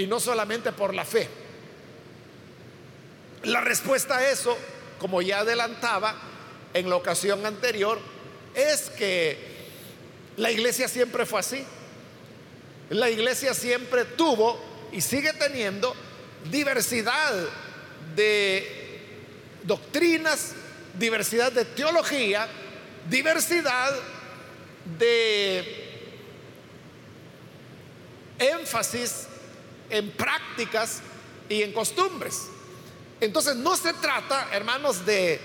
y 0.00 0.06
no 0.06 0.18
solamente 0.18 0.72
por 0.72 0.94
la 0.94 1.04
fe. 1.04 1.28
La 3.44 3.60
respuesta 3.60 4.16
a 4.18 4.30
eso, 4.30 4.56
como 4.98 5.20
ya 5.22 5.40
adelantaba 5.40 6.14
en 6.72 6.88
la 6.88 6.96
ocasión 6.96 7.44
anterior, 7.44 7.98
es 8.54 8.90
que 8.90 9.38
la 10.36 10.50
iglesia 10.50 10.88
siempre 10.88 11.26
fue 11.26 11.40
así. 11.40 11.64
La 12.88 13.10
iglesia 13.10 13.54
siempre 13.54 14.04
tuvo 14.04 14.58
y 14.90 15.00
sigue 15.00 15.32
teniendo 15.34 15.94
diversidad 16.50 17.32
de 18.16 19.00
doctrinas, 19.64 20.52
diversidad 20.98 21.52
de 21.52 21.66
teología, 21.66 22.48
diversidad 23.08 23.94
de 24.98 25.86
énfasis 28.38 29.29
en 29.90 30.10
prácticas 30.12 31.00
y 31.48 31.62
en 31.62 31.72
costumbres. 31.72 32.48
Entonces 33.20 33.56
no 33.56 33.76
se 33.76 33.92
trata, 33.94 34.48
hermanos, 34.52 35.04
de 35.04 35.40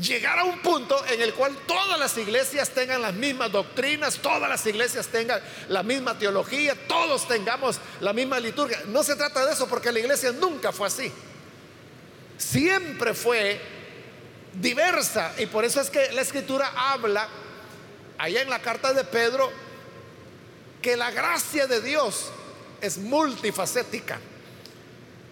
llegar 0.00 0.38
a 0.38 0.44
un 0.44 0.58
punto 0.60 1.02
en 1.06 1.20
el 1.22 1.32
cual 1.34 1.56
todas 1.66 1.98
las 1.98 2.16
iglesias 2.18 2.70
tengan 2.70 3.02
las 3.02 3.14
mismas 3.14 3.50
doctrinas, 3.50 4.18
todas 4.18 4.48
las 4.48 4.64
iglesias 4.66 5.06
tengan 5.08 5.40
la 5.68 5.82
misma 5.82 6.18
teología, 6.18 6.74
todos 6.86 7.26
tengamos 7.28 7.78
la 8.00 8.12
misma 8.12 8.38
liturgia. 8.38 8.82
No 8.86 9.02
se 9.02 9.16
trata 9.16 9.44
de 9.46 9.52
eso 9.52 9.66
porque 9.68 9.92
la 9.92 10.00
iglesia 10.00 10.32
nunca 10.32 10.72
fue 10.72 10.86
así. 10.86 11.12
siempre 12.38 13.14
fue 13.14 13.58
diversa 14.52 15.34
y 15.38 15.46
por 15.46 15.64
eso 15.64 15.80
es 15.80 15.90
que 15.90 16.12
la 16.12 16.22
escritura 16.22 16.72
habla 16.76 17.28
allá 18.18 18.42
en 18.42 18.50
la 18.50 18.60
carta 18.60 18.92
de 18.92 19.04
Pedro 19.04 19.50
que 20.82 20.96
la 20.96 21.10
gracia 21.10 21.66
de 21.66 21.80
Dios 21.80 22.30
es 22.86 22.98
multifacética. 22.98 24.18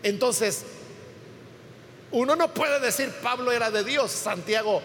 Entonces, 0.03 0.65
uno 2.11 2.37
no 2.37 2.53
puede 2.53 2.81
decir 2.81 3.11
Pablo 3.23 3.51
era 3.51 3.71
de 3.71 3.85
Dios, 3.85 4.11
Santiago 4.11 4.83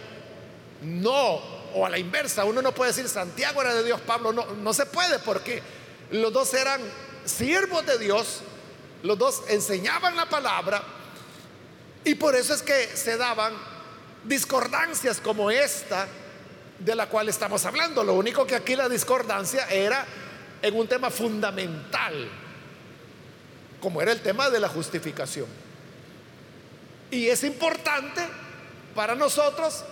no, 0.81 1.41
o 1.75 1.85
a 1.85 1.89
la 1.89 1.97
inversa, 1.97 2.45
uno 2.45 2.61
no 2.61 2.73
puede 2.73 2.91
decir 2.91 3.07
Santiago 3.09 3.61
era 3.61 3.75
de 3.75 3.83
Dios, 3.83 3.99
Pablo 4.01 4.31
no, 4.31 4.45
no 4.45 4.73
se 4.73 4.85
puede 4.85 5.19
porque 5.19 5.61
los 6.11 6.31
dos 6.31 6.53
eran 6.53 6.81
siervos 7.25 7.85
de 7.85 7.99
Dios, 7.99 8.39
los 9.03 9.17
dos 9.17 9.43
enseñaban 9.49 10.15
la 10.15 10.27
palabra 10.27 10.81
y 12.03 12.15
por 12.15 12.35
eso 12.35 12.53
es 12.53 12.61
que 12.61 12.87
se 12.95 13.17
daban 13.17 13.53
discordancias 14.23 15.19
como 15.19 15.51
esta 15.51 16.07
de 16.79 16.95
la 16.95 17.07
cual 17.07 17.29
estamos 17.29 17.65
hablando. 17.65 18.03
Lo 18.03 18.13
único 18.13 18.45
que 18.45 18.55
aquí 18.55 18.75
la 18.75 18.89
discordancia 18.89 19.67
era 19.69 20.05
en 20.61 20.75
un 20.75 20.87
tema 20.87 21.09
fundamental, 21.09 22.29
como 23.81 24.01
era 24.01 24.11
el 24.11 24.21
tema 24.21 24.49
de 24.49 24.59
la 24.59 24.69
justificación. 24.69 25.47
Y 27.11 27.27
es 27.27 27.43
importante 27.43 28.21
para 28.95 29.15
nosotros 29.15 29.83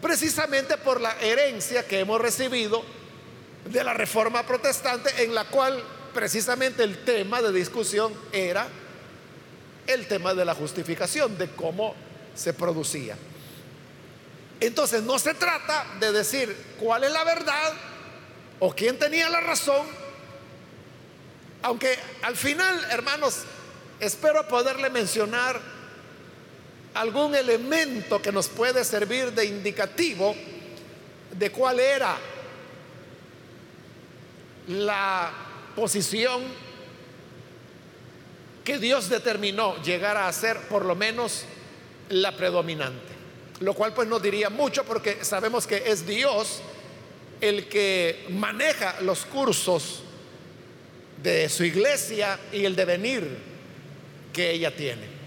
precisamente 0.00 0.76
por 0.76 1.00
la 1.00 1.16
herencia 1.20 1.86
que 1.86 2.00
hemos 2.00 2.20
recibido 2.20 2.82
de 3.64 3.84
la 3.84 3.94
reforma 3.94 4.44
protestante 4.44 5.24
en 5.24 5.34
la 5.34 5.44
cual 5.44 5.82
precisamente 6.14 6.82
el 6.82 7.04
tema 7.04 7.42
de 7.42 7.52
discusión 7.52 8.12
era 8.32 8.66
el 9.86 10.06
tema 10.06 10.34
de 10.34 10.44
la 10.44 10.54
justificación, 10.54 11.36
de 11.38 11.48
cómo 11.50 11.94
se 12.34 12.52
producía. 12.52 13.16
Entonces 14.60 15.02
no 15.02 15.18
se 15.18 15.34
trata 15.34 15.86
de 16.00 16.12
decir 16.12 16.54
cuál 16.80 17.04
es 17.04 17.12
la 17.12 17.24
verdad 17.24 17.72
o 18.60 18.74
quién 18.74 18.98
tenía 18.98 19.28
la 19.28 19.40
razón, 19.40 19.86
aunque 21.62 21.98
al 22.22 22.36
final, 22.36 22.84
hermanos, 22.90 23.42
espero 24.00 24.46
poderle 24.46 24.90
mencionar 24.90 25.60
algún 26.94 27.34
elemento 27.34 28.20
que 28.20 28.32
nos 28.32 28.48
puede 28.48 28.84
servir 28.84 29.32
de 29.32 29.44
indicativo 29.46 30.34
de 31.32 31.50
cuál 31.50 31.80
era 31.80 32.16
la 34.68 35.30
posición 35.74 36.42
que 38.64 38.78
Dios 38.78 39.08
determinó 39.08 39.82
llegar 39.82 40.16
a 40.16 40.32
ser 40.32 40.58
por 40.68 40.84
lo 40.84 40.94
menos 40.94 41.44
la 42.10 42.36
predominante. 42.36 43.16
Lo 43.60 43.74
cual 43.74 43.94
pues 43.94 44.06
no 44.06 44.20
diría 44.20 44.50
mucho 44.50 44.84
porque 44.84 45.24
sabemos 45.24 45.66
que 45.66 45.90
es 45.90 46.06
Dios 46.06 46.60
el 47.40 47.68
que 47.68 48.26
maneja 48.30 49.00
los 49.00 49.24
cursos 49.24 50.02
de 51.22 51.48
su 51.48 51.64
iglesia 51.64 52.38
y 52.52 52.64
el 52.64 52.76
devenir 52.76 53.38
que 54.32 54.50
ella 54.50 54.74
tiene. 54.74 55.18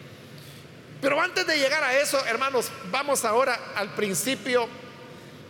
Pero 1.02 1.20
antes 1.20 1.46
de 1.48 1.58
llegar 1.58 1.84
a 1.84 2.00
eso, 2.00 2.24
hermanos, 2.26 2.72
vamos 2.92 3.26
ahora 3.26 3.74
al 3.76 3.94
principio 3.96 4.68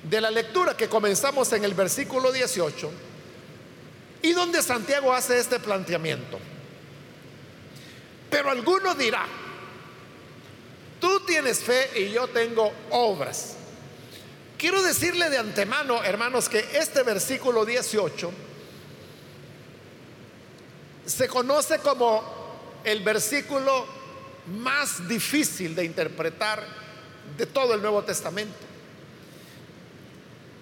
de 0.03 0.21
la 0.21 0.31
lectura 0.31 0.75
que 0.75 0.87
comenzamos 0.87 1.51
en 1.53 1.63
el 1.63 1.73
versículo 1.73 2.31
18 2.31 2.91
y 4.21 4.33
donde 4.33 4.63
Santiago 4.63 5.13
hace 5.13 5.37
este 5.37 5.59
planteamiento. 5.59 6.39
Pero 8.29 8.49
alguno 8.49 8.95
dirá, 8.95 9.25
tú 10.99 11.19
tienes 11.25 11.59
fe 11.59 11.91
y 11.95 12.11
yo 12.11 12.27
tengo 12.29 12.71
obras. 12.91 13.55
Quiero 14.57 14.81
decirle 14.81 15.29
de 15.29 15.37
antemano, 15.37 16.03
hermanos, 16.03 16.47
que 16.47 16.65
este 16.73 17.03
versículo 17.03 17.65
18 17.65 18.31
se 21.05 21.27
conoce 21.27 21.79
como 21.79 22.23
el 22.83 23.03
versículo 23.03 23.85
más 24.47 25.07
difícil 25.07 25.75
de 25.75 25.85
interpretar 25.85 26.65
de 27.37 27.45
todo 27.45 27.73
el 27.73 27.81
Nuevo 27.81 28.03
Testamento. 28.03 28.57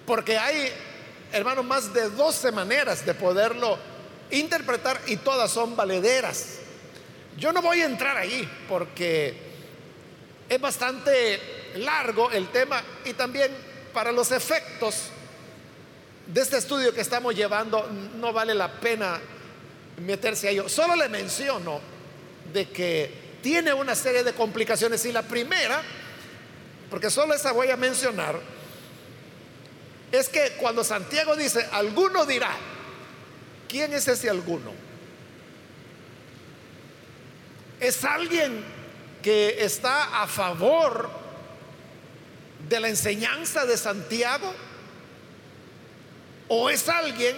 Porque 0.06 0.38
hay, 0.38 0.72
hermanos, 1.32 1.66
más 1.66 1.94
de 1.94 2.10
12 2.10 2.52
maneras 2.52 3.06
de 3.06 3.14
poderlo 3.14 3.78
interpretar 4.32 5.00
y 5.08 5.18
todas 5.18 5.52
son 5.52 5.76
valederas. 5.76 6.60
Yo 7.38 7.54
no 7.54 7.62
voy 7.62 7.82
a 7.82 7.86
entrar 7.86 8.18
ahí 8.18 8.48
porque 8.68 9.50
es 10.48 10.60
bastante 10.60 11.40
largo 11.76 12.32
el 12.32 12.50
tema 12.50 12.82
y 13.06 13.14
también 13.14 13.52
para 13.94 14.12
los 14.12 14.32
efectos 14.32 15.04
de 16.26 16.42
este 16.42 16.58
estudio 16.58 16.94
que 16.94 17.02
estamos 17.02 17.36
llevando 17.36 17.88
no 18.16 18.34
vale 18.34 18.54
la 18.54 18.80
pena 18.80 19.20
meterse 20.00 20.48
a 20.48 20.52
ello. 20.52 20.70
Solo 20.70 20.96
le 20.96 21.10
menciono 21.10 21.80
de 22.54 22.70
que 22.70 23.12
tiene 23.42 23.74
una 23.74 23.96
serie 23.96 24.24
de 24.24 24.34
complicaciones 24.34 25.06
y 25.06 25.12
la 25.12 25.24
primera, 25.24 25.82
porque 26.90 27.10
solo 27.10 27.34
esa 27.34 27.52
voy 27.52 27.70
a 27.70 27.78
mencionar, 27.78 28.40
es 30.12 30.28
que 30.30 30.54
cuando 30.60 30.84
Santiago 30.84 31.36
dice, 31.36 31.68
alguno 31.72 32.26
dirá, 32.26 32.52
¿quién 33.68 33.94
es 33.94 34.08
ese 34.08 34.30
alguno? 34.30 34.72
¿Es 37.80 38.04
alguien 38.04 38.64
que 39.22 39.64
está 39.64 40.22
a 40.22 40.28
favor 40.28 41.10
de 42.68 42.80
la 42.80 42.90
enseñanza 42.90 43.66
de 43.66 43.78
Santiago? 43.78 44.54
¿O 46.48 46.70
es 46.70 46.90
alguien 46.90 47.36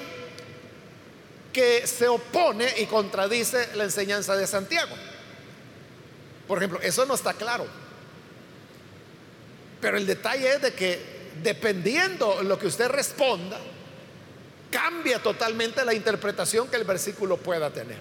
que 1.52 1.86
se 1.88 2.08
opone 2.08 2.68
y 2.78 2.86
contradice 2.86 3.76
la 3.76 3.84
enseñanza 3.84 4.36
de 4.36 4.48
Santiago? 4.48 4.96
Por 6.48 6.58
ejemplo, 6.58 6.80
eso 6.82 7.06
no 7.06 7.14
está 7.14 7.34
claro. 7.34 7.66
Pero 9.80 9.98
el 9.98 10.06
detalle 10.06 10.54
es 10.54 10.62
de 10.62 10.74
que 10.74 11.00
dependiendo 11.42 12.44
lo 12.44 12.60
que 12.60 12.68
usted 12.68 12.90
responda, 12.90 13.60
cambia 14.70 15.22
totalmente 15.22 15.84
la 15.84 15.94
interpretación 15.94 16.68
que 16.68 16.78
el 16.78 16.84
versículo 16.84 17.38
pueda 17.38 17.70
tener. 17.72 18.00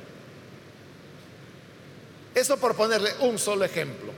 Eso 2.35 2.57
por 2.59 2.77
ponerle 2.77 3.13
un 3.21 3.39
solo 3.39 3.65
ejemplo. 3.65 4.13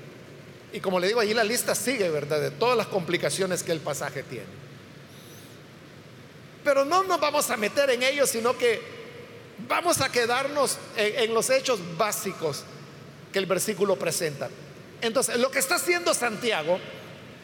Y 0.72 0.80
como 0.80 1.00
le 1.00 1.06
digo, 1.06 1.20
allí 1.20 1.34
la 1.34 1.44
lista 1.44 1.74
sigue, 1.74 2.08
¿verdad? 2.08 2.40
De 2.40 2.50
todas 2.50 2.76
las 2.76 2.86
complicaciones 2.86 3.62
que 3.62 3.72
el 3.72 3.80
pasaje 3.80 4.22
tiene. 4.22 4.62
Pero 6.64 6.84
no 6.84 7.02
nos 7.02 7.20
vamos 7.20 7.50
a 7.50 7.56
meter 7.56 7.90
en 7.90 8.02
ello, 8.02 8.26
sino 8.26 8.56
que 8.56 9.01
vamos 9.68 10.00
a 10.00 10.10
quedarnos 10.10 10.78
en, 10.96 11.32
los 11.34 11.50
hechos 11.50 11.80
básicos 11.96 12.64
que 13.32 13.38
el 13.38 13.46
versículo 13.46 13.96
presenta. 13.96 14.48
Entonces, 15.00 15.38
lo 15.38 15.50
que 15.50 15.58
está 15.58 15.76
haciendo 15.76 16.14
Santiago 16.14 16.78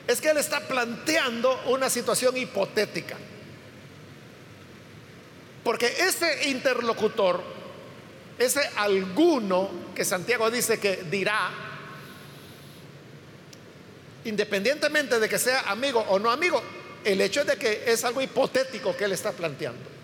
es 0.06 0.20
que 0.20 0.30
él 0.30 0.38
está 0.38 0.60
planteando 0.60 1.60
una 1.66 1.90
situación 1.90 2.36
hipotética. 2.36 3.16
Porque 5.64 5.86
ese 5.86 6.48
interlocutor 6.48 7.58
ese 8.38 8.60
alguno 8.76 9.68
que 9.94 10.04
Santiago 10.04 10.50
dice 10.50 10.78
que 10.78 11.04
dirá, 11.10 11.50
independientemente 14.24 15.18
de 15.18 15.28
que 15.28 15.38
sea 15.38 15.62
amigo 15.62 16.04
o 16.08 16.18
no 16.18 16.30
amigo, 16.30 16.62
el 17.04 17.20
hecho 17.20 17.40
es 17.40 17.46
de 17.48 17.56
que 17.56 17.84
es 17.86 18.04
algo 18.04 18.20
hipotético 18.20 18.96
que 18.96 19.04
él 19.04 19.12
está 19.12 19.32
planteando. 19.32 19.97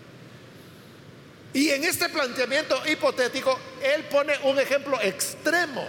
Y 1.55 1.69
en 1.69 1.85
este 1.85 2.09
planteamiento 2.09 2.85
hipotético, 2.85 3.57
él 3.81 4.03
pone 4.11 4.33
un 4.43 4.59
ejemplo 4.59 4.99
extremo, 5.01 5.87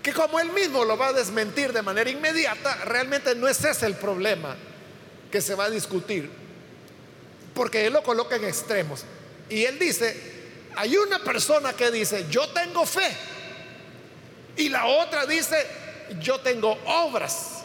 que 0.00 0.12
como 0.12 0.38
él 0.38 0.52
mismo 0.52 0.84
lo 0.84 0.96
va 0.96 1.08
a 1.08 1.12
desmentir 1.12 1.72
de 1.72 1.82
manera 1.82 2.08
inmediata, 2.08 2.76
realmente 2.84 3.34
no 3.34 3.48
es 3.48 3.64
ese 3.64 3.86
el 3.86 3.96
problema 3.96 4.54
que 5.32 5.40
se 5.40 5.56
va 5.56 5.64
a 5.64 5.70
discutir, 5.70 6.30
porque 7.54 7.88
él 7.88 7.92
lo 7.92 8.04
coloca 8.04 8.36
en 8.36 8.44
extremos. 8.44 9.04
Y 9.48 9.64
él 9.64 9.80
dice, 9.80 10.16
hay 10.76 10.96
una 10.96 11.18
persona 11.18 11.72
que 11.72 11.90
dice, 11.90 12.26
yo 12.30 12.48
tengo 12.50 12.86
fe. 12.86 13.10
Y 14.56 14.68
la 14.68 14.86
otra 14.86 15.26
dice, 15.26 15.66
yo 16.20 16.38
tengo 16.38 16.78
obras. 16.86 17.64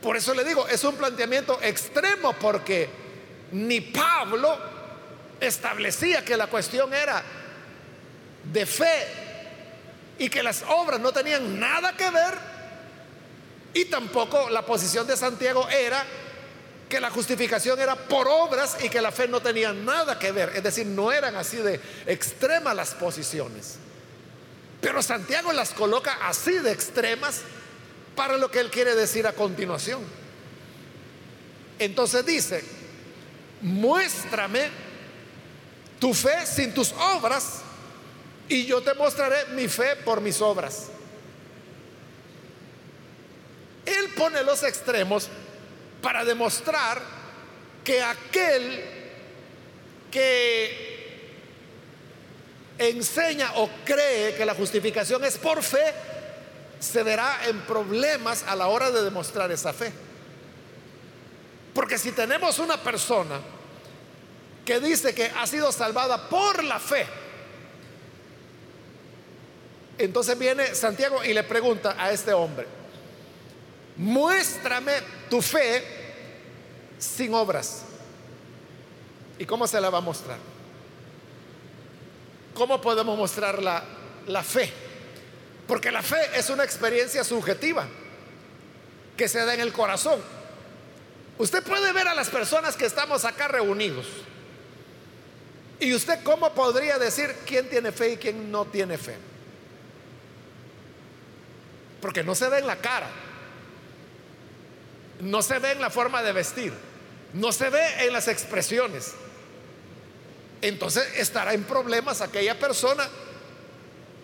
Por 0.00 0.16
eso 0.16 0.32
le 0.34 0.44
digo, 0.44 0.68
es 0.68 0.84
un 0.84 0.94
planteamiento 0.94 1.58
extremo 1.62 2.32
porque 2.34 3.07
ni 3.52 3.80
Pablo 3.80 4.56
establecía 5.40 6.24
que 6.24 6.36
la 6.36 6.48
cuestión 6.48 6.92
era 6.92 7.22
de 8.52 8.66
fe 8.66 9.06
y 10.18 10.28
que 10.28 10.42
las 10.42 10.62
obras 10.68 11.00
no 11.00 11.12
tenían 11.12 11.58
nada 11.58 11.96
que 11.96 12.10
ver. 12.10 12.34
Y 13.74 13.84
tampoco 13.86 14.50
la 14.50 14.64
posición 14.64 15.06
de 15.06 15.16
Santiago 15.16 15.68
era 15.68 16.04
que 16.88 17.00
la 17.00 17.10
justificación 17.10 17.78
era 17.78 17.94
por 17.94 18.26
obras 18.26 18.78
y 18.82 18.88
que 18.88 19.00
la 19.00 19.12
fe 19.12 19.28
no 19.28 19.40
tenía 19.40 19.72
nada 19.72 20.18
que 20.18 20.32
ver. 20.32 20.52
Es 20.54 20.62
decir, 20.62 20.86
no 20.86 21.12
eran 21.12 21.36
así 21.36 21.58
de 21.58 21.80
extremas 22.06 22.74
las 22.74 22.94
posiciones. 22.94 23.76
Pero 24.80 25.02
Santiago 25.02 25.52
las 25.52 25.70
coloca 25.70 26.18
así 26.26 26.52
de 26.58 26.72
extremas 26.72 27.42
para 28.16 28.36
lo 28.36 28.50
que 28.50 28.60
él 28.60 28.70
quiere 28.70 28.94
decir 28.94 29.26
a 29.26 29.32
continuación. 29.32 30.02
Entonces 31.78 32.24
dice, 32.24 32.64
muéstrame 33.62 34.70
tu 35.98 36.14
fe 36.14 36.46
sin 36.46 36.72
tus 36.72 36.92
obras 36.92 37.62
y 38.48 38.64
yo 38.64 38.80
te 38.82 38.94
mostraré 38.94 39.46
mi 39.54 39.68
fe 39.68 39.96
por 39.96 40.20
mis 40.20 40.40
obras. 40.40 40.88
Él 43.84 44.10
pone 44.16 44.42
los 44.42 44.62
extremos 44.62 45.28
para 46.02 46.24
demostrar 46.24 47.00
que 47.84 48.02
aquel 48.02 48.84
que 50.10 50.88
enseña 52.78 53.52
o 53.56 53.68
cree 53.84 54.34
que 54.34 54.44
la 54.44 54.54
justificación 54.54 55.24
es 55.24 55.36
por 55.38 55.62
fe, 55.62 55.92
se 56.78 57.02
verá 57.02 57.40
en 57.46 57.60
problemas 57.62 58.44
a 58.46 58.54
la 58.54 58.68
hora 58.68 58.90
de 58.90 59.02
demostrar 59.02 59.50
esa 59.50 59.72
fe. 59.72 59.92
Porque 61.78 61.96
si 61.96 62.10
tenemos 62.10 62.58
una 62.58 62.76
persona 62.76 63.38
que 64.64 64.80
dice 64.80 65.14
que 65.14 65.26
ha 65.26 65.46
sido 65.46 65.70
salvada 65.70 66.28
por 66.28 66.64
la 66.64 66.80
fe, 66.80 67.06
entonces 69.96 70.36
viene 70.36 70.74
Santiago 70.74 71.22
y 71.22 71.32
le 71.32 71.44
pregunta 71.44 71.94
a 71.96 72.10
este 72.10 72.32
hombre, 72.32 72.66
muéstrame 73.96 74.94
tu 75.30 75.40
fe 75.40 75.84
sin 76.98 77.32
obras. 77.32 77.82
¿Y 79.38 79.46
cómo 79.46 79.64
se 79.68 79.80
la 79.80 79.88
va 79.88 79.98
a 79.98 80.00
mostrar? 80.00 80.38
¿Cómo 82.54 82.80
podemos 82.80 83.16
mostrar 83.16 83.62
la, 83.62 83.84
la 84.26 84.42
fe? 84.42 84.72
Porque 85.68 85.92
la 85.92 86.02
fe 86.02 86.18
es 86.34 86.50
una 86.50 86.64
experiencia 86.64 87.22
subjetiva 87.22 87.86
que 89.16 89.28
se 89.28 89.44
da 89.44 89.54
en 89.54 89.60
el 89.60 89.72
corazón. 89.72 90.37
Usted 91.38 91.62
puede 91.62 91.92
ver 91.92 92.08
a 92.08 92.14
las 92.14 92.28
personas 92.28 92.76
que 92.76 92.84
estamos 92.84 93.24
acá 93.24 93.48
reunidos. 93.48 94.06
¿Y 95.80 95.94
usted 95.94 96.18
cómo 96.24 96.52
podría 96.52 96.98
decir 96.98 97.34
quién 97.46 97.68
tiene 97.70 97.92
fe 97.92 98.12
y 98.12 98.16
quién 98.16 98.50
no 98.50 98.64
tiene 98.64 98.98
fe? 98.98 99.16
Porque 102.00 102.24
no 102.24 102.34
se 102.34 102.48
ve 102.48 102.58
en 102.58 102.66
la 102.66 102.76
cara, 102.76 103.08
no 105.20 105.40
se 105.42 105.58
ve 105.60 105.72
en 105.72 105.80
la 105.80 105.90
forma 105.90 106.22
de 106.22 106.32
vestir, 106.32 106.72
no 107.32 107.52
se 107.52 107.70
ve 107.70 108.06
en 108.06 108.12
las 108.12 108.26
expresiones. 108.26 109.12
Entonces 110.60 111.06
estará 111.16 111.54
en 111.54 111.62
problemas 111.62 112.20
aquella 112.20 112.58
persona 112.58 113.08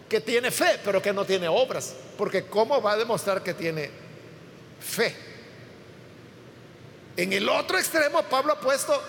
que 0.08 0.20
tiene 0.20 0.50
fe, 0.50 0.80
pero 0.84 1.00
que 1.00 1.12
no 1.12 1.24
tiene 1.24 1.46
obras. 1.46 1.94
Porque 2.18 2.46
¿cómo 2.46 2.82
va 2.82 2.92
a 2.92 2.96
demostrar 2.96 3.42
que 3.44 3.54
tiene 3.54 3.90
fe? 4.80 5.33
En 7.16 7.32
el 7.32 7.48
otro 7.48 7.78
extremo, 7.78 8.22
Pablo 8.24 8.54
ha 8.54 8.60
puesto, 8.60 9.00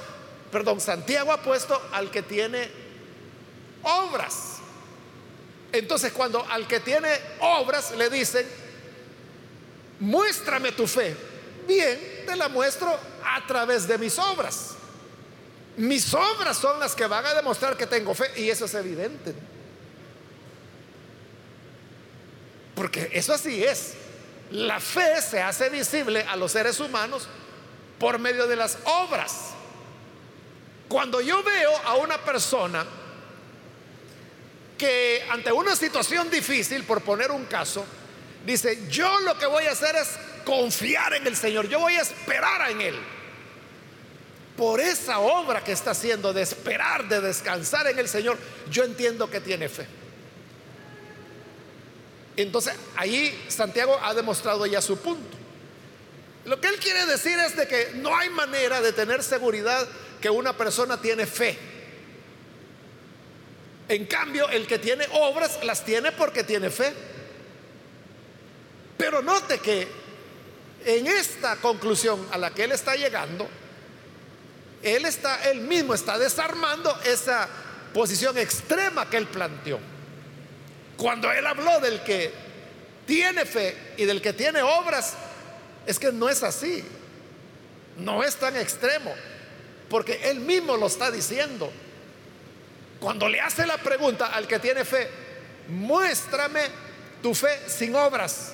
perdón, 0.52 0.80
Santiago 0.80 1.32
ha 1.32 1.41
puesto 1.41 1.82
al 1.91 2.12
que 2.12 2.22
tiene 2.22 2.70
obras. 3.84 4.58
Entonces, 5.72 6.13
cuando 6.13 6.46
al 6.50 6.68
que 6.68 6.80
tiene 6.80 7.10
obras 7.39 7.91
le 7.91 8.10
dicen, 8.10 8.46
muéstrame 10.00 10.72
tu 10.72 10.88
fe, 10.88 11.15
bien, 11.68 12.24
te 12.26 12.36
la 12.36 12.48
muestro 12.48 12.88
a 13.24 13.46
través 13.48 13.88
de 13.88 13.98
mis 13.98 14.18
obras. 14.20 14.76
Mis 15.78 16.13
obras 16.13 16.58
son 16.58 16.80
las 16.80 16.96
que 16.96 17.06
van 17.08 17.26
a 17.26 17.34
demostrar 17.34 17.76
que 17.76 17.88
tengo 17.88 18.13
fe 18.13 18.32
y 18.38 18.50
eso 18.50 18.65
es 18.65 18.74
evidente. 18.76 19.34
Porque 22.76 23.10
eso 23.13 23.34
así 23.34 23.63
es. 23.63 23.94
La 24.52 24.80
fe 24.80 25.22
se 25.22 25.41
hace 25.41 25.70
visible 25.70 26.24
a 26.24 26.36
los 26.36 26.52
seres 26.52 26.80
humanos 26.80 27.28
por 28.06 28.20
medio 28.20 28.46
de 28.46 28.56
las 28.56 28.78
obras. 28.86 29.56
Cuando 30.88 31.22
yo 31.22 31.41
veo 31.41 31.76
a 31.86 31.96
una 31.96 32.20
persona 32.20 32.86
que 34.78 35.26
ante 35.32 35.52
una 35.52 35.76
situación 35.76 36.30
difícil, 36.30 36.84
por 36.84 37.02
poner 37.02 37.32
un 37.32 37.46
caso, 37.46 37.84
dice, 38.46 38.88
yo 38.91 39.22
lo 39.22 39.36
que 39.39 39.48
voy 39.48 39.65
a 39.65 39.72
hacer 39.72 39.96
es 39.96 40.20
confiar 40.46 41.15
en 41.15 41.26
el 41.26 41.36
Señor, 41.36 41.68
yo 41.68 41.80
voy 41.80 41.96
a 41.96 42.02
esperar 42.02 42.70
en 42.70 42.82
Él. 42.82 42.96
Por 44.56 44.82
esa 44.82 45.18
obra 45.18 45.63
que 45.63 45.72
está 45.72 45.89
haciendo 45.89 46.32
de 46.32 46.44
esperar, 46.44 47.08
de 47.08 47.22
descansar 47.22 47.88
en 47.88 47.98
el 47.98 48.08
Señor, 48.08 48.38
yo 48.70 48.84
entiendo 48.84 49.32
que 49.32 49.41
tiene 49.41 49.68
fe. 49.68 49.88
Entonces, 52.36 52.76
ahí 52.98 53.46
Santiago 53.48 54.00
ha 54.04 54.13
demostrado 54.13 54.68
ya 54.68 54.80
su 54.80 54.96
punto. 54.96 55.44
Lo 56.45 56.62
que 56.62 56.67
él 56.67 56.77
quiere 56.77 57.05
decir 57.08 57.38
es 57.39 57.55
de 57.55 57.67
que 57.67 57.91
no 57.95 58.15
hay 58.15 58.29
manera 58.29 58.79
de 58.79 58.93
tener 58.93 59.23
seguridad 59.23 59.88
que 60.21 60.29
una 60.29 60.55
persona 60.55 61.01
tiene 61.01 61.25
fe. 61.25 61.58
En 63.88 64.05
cambio, 64.05 64.47
el 64.49 64.67
que 64.67 64.79
tiene 64.79 65.08
obras 65.12 65.63
las 65.63 65.84
tiene 65.84 66.12
porque 66.12 66.43
tiene 66.43 66.69
fe. 66.69 66.93
Pero 68.97 69.21
note 69.21 69.60
que 69.60 69.88
en 70.86 71.08
esta 71.08 71.55
conclusión 71.58 72.27
a 72.31 72.38
la 72.38 72.51
que 72.51 72.63
él 72.63 72.71
está 72.71 72.95
llegando, 72.95 73.47
él 74.84 75.05
está 75.05 75.49
él 75.49 75.62
mismo 75.62 75.95
está 75.95 76.17
desarmando 76.17 76.95
esa 77.05 77.49
posición 77.93 78.38
extrema 78.38 79.10
que 79.10 79.17
él 79.17 79.27
planteó. 79.27 79.79
Cuando 80.95 81.31
él 81.31 81.45
habló 81.45 81.79
del 81.79 82.03
que 82.03 82.31
tiene 83.05 83.45
fe 83.45 83.93
y 83.97 84.05
del 84.05 84.21
que 84.21 84.34
tiene 84.34 84.62
obras, 84.62 85.15
es 85.86 86.00
que 86.00 86.12
no 86.12 86.30
es 86.30 86.43
así. 86.43 86.84
No 87.98 88.24
es 88.24 88.36
tan 88.36 88.56
extremo. 88.56 89.13
Porque 89.89 90.30
él 90.30 90.39
mismo 90.39 90.78
lo 90.78 90.88
está 90.88 91.12
diciendo. 91.12 91.71
Cuando 93.00 93.30
le 93.30 93.39
hace 93.41 93.65
la 93.65 93.78
pregunta 93.78 94.28
al 94.28 94.48
que 94.48 94.60
tiene 94.60 94.84
fe, 94.84 95.10
muéstrame 95.67 96.62
tu 97.21 97.34
fe 97.34 97.60
sin 97.67 97.95
obras. 97.95 98.54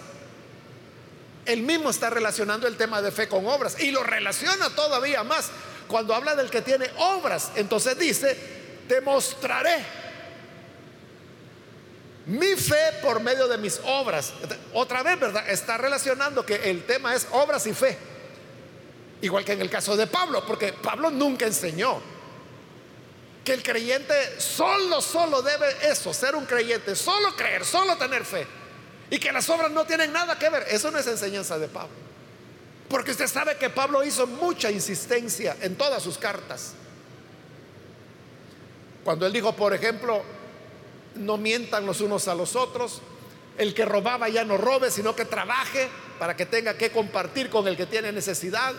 Él 1.46 1.62
mismo 1.63 1.89
está 1.89 2.10
relacionando 2.10 2.67
el 2.67 2.78
tema 2.78 3.02
de 3.02 3.12
fe 3.12 3.28
con 3.28 3.48
obras 3.48 3.80
y 3.80 3.91
lo 3.91 4.04
relaciona 4.04 4.70
todavía 4.70 5.24
más 5.24 5.50
cuando 5.88 6.13
habla 6.13 6.36
del 6.36 6.50
que 6.50 6.62
tiene 6.62 6.89
obras. 6.98 7.52
Entonces 7.56 7.98
dice, 7.98 8.38
te 8.88 9.02
mostraré 9.02 9.78
mi 12.25 12.55
fe 12.55 12.99
por 13.01 13.19
medio 13.19 13.47
de 13.47 13.57
mis 13.57 13.79
obras. 13.84 14.34
Otra 14.73 15.03
vez, 15.03 15.19
¿verdad? 15.19 15.49
Está 15.49 15.77
relacionando 15.77 16.45
que 16.45 16.69
el 16.69 16.86
tema 16.86 17.15
es 17.15 17.27
obras 17.31 17.65
y 17.67 17.73
fe. 17.73 17.97
Igual 19.21 19.45
que 19.45 19.53
en 19.53 19.62
el 19.62 19.69
caso 19.69 19.95
de 19.95 20.07
Pablo, 20.07 20.43
porque 20.45 20.73
Pablo 20.73 21.10
nunca 21.10 21.45
enseñó 21.45 22.01
que 23.43 23.53
el 23.53 23.63
creyente 23.63 24.39
solo, 24.39 25.01
solo 25.01 25.41
debe 25.41 25.67
eso, 25.84 26.13
ser 26.13 26.36
un 26.36 26.45
creyente, 26.45 26.95
solo 26.95 27.36
creer, 27.36 27.65
solo 27.65 27.97
tener 27.97 28.23
fe. 28.23 28.45
Y 29.10 29.19
que 29.19 29.31
las 29.31 29.49
obras 29.49 29.71
no 29.71 29.86
tienen 29.86 30.13
nada 30.13 30.38
que 30.39 30.49
ver. 30.49 30.65
Eso 30.69 30.89
no 30.89 30.97
es 30.97 31.07
enseñanza 31.07 31.57
de 31.57 31.67
Pablo. 31.67 31.93
Porque 32.88 33.12
usted 33.12 33.27
sabe 33.27 33.57
que 33.57 33.69
Pablo 33.69 34.03
hizo 34.03 34.25
mucha 34.27 34.71
insistencia 34.71 35.57
en 35.62 35.75
todas 35.75 36.01
sus 36.01 36.17
cartas. 36.17 36.73
Cuando 39.03 39.25
él 39.25 39.34
dijo, 39.34 39.53
por 39.55 39.73
ejemplo, 39.73 40.23
no 41.15 41.38
mientan 41.38 41.86
los 41.86 42.02
unos 42.02 42.28
a 42.28 42.36
los 42.36 42.56
otros. 42.56 43.02
El 43.58 43.74
que 43.74 43.86
robaba 43.86 44.30
ya 44.30 44.43
no 44.43 44.58
robe, 44.58 44.91
sino 44.91 45.15
que 45.15 45.26
trabaje 45.26 45.89
para 46.17 46.36
que 46.36 46.45
tenga 46.45 46.76
que 46.76 46.91
compartir 46.91 47.50
con 47.50 47.67
el 47.67 47.76
que 47.76 47.86
tiene 47.86 48.12
necesidad. 48.12 48.74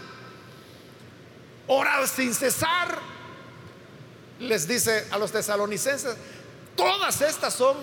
Orar 1.67 2.09
sin 2.09 2.35
cesar, 2.35 2.99
les 4.41 4.67
dice 4.67 5.07
a 5.11 5.19
los 5.19 5.31
tesalonicenses. 5.31 6.17
Todas 6.75 7.21
estas 7.21 7.55
son 7.55 7.77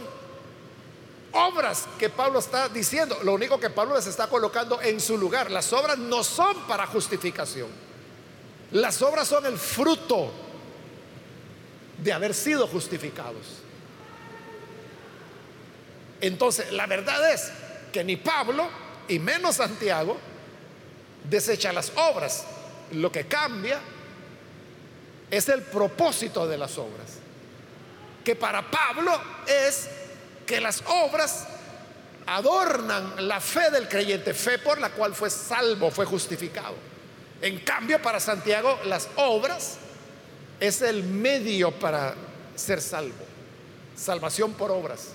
obras 1.32 1.88
que 1.98 2.10
Pablo 2.10 2.40
está 2.40 2.70
diciendo. 2.70 3.18
Lo 3.24 3.34
único 3.34 3.60
que 3.60 3.70
Pablo 3.70 3.96
les 3.96 4.08
está 4.08 4.28
colocando 4.28 4.82
en 4.82 5.00
su 5.00 5.18
lugar. 5.18 5.52
Las 5.52 5.72
obras 5.74 5.98
no 5.98 6.24
son 6.24 6.68
para 6.68 6.88
justificación. 6.88 7.70
Las 8.72 9.02
obras 9.02 9.28
son 9.28 9.46
el 9.46 9.58
fruto 9.58 10.32
de 11.98 12.14
haber 12.14 12.34
sido 12.34 12.68
justificados. 12.68 13.69
Entonces, 16.22 16.72
la 16.72 16.86
verdad 16.86 17.32
es 17.32 17.52
que 17.92 18.04
ni 18.04 18.18
Pablo 18.18 18.70
y 19.08 19.20
menos 19.20 19.56
Santiago 19.56 20.18
desecha 21.30 21.74
las 21.74 21.92
obras. 21.96 22.46
Lo 22.92 23.12
que 23.12 23.26
cambia 23.26 23.80
es 25.30 25.50
el 25.50 25.62
propósito 25.64 26.48
de 26.48 26.58
las 26.58 26.78
obras. 26.78 27.20
Que 28.24 28.36
para 28.36 28.70
Pablo 28.70 29.20
es 29.48 29.90
que 30.46 30.60
las 30.60 30.84
obras 30.88 31.48
adornan 32.26 33.28
la 33.28 33.40
fe 33.40 33.72
del 33.72 33.88
creyente, 33.88 34.34
fe 34.34 34.60
por 34.60 34.80
la 34.80 34.90
cual 34.90 35.16
fue 35.16 35.30
salvo, 35.30 35.90
fue 35.90 36.06
justificado. 36.06 36.76
En 37.42 37.60
cambio, 37.60 38.02
para 38.02 38.20
Santiago, 38.20 38.80
las 38.86 39.08
obras 39.16 39.78
es 40.60 40.82
el 40.82 41.04
medio 41.04 41.72
para 41.72 42.14
ser 42.56 42.82
salvo. 42.82 43.26
Salvación 43.96 44.54
por 44.54 44.72
obras. 44.72 45.14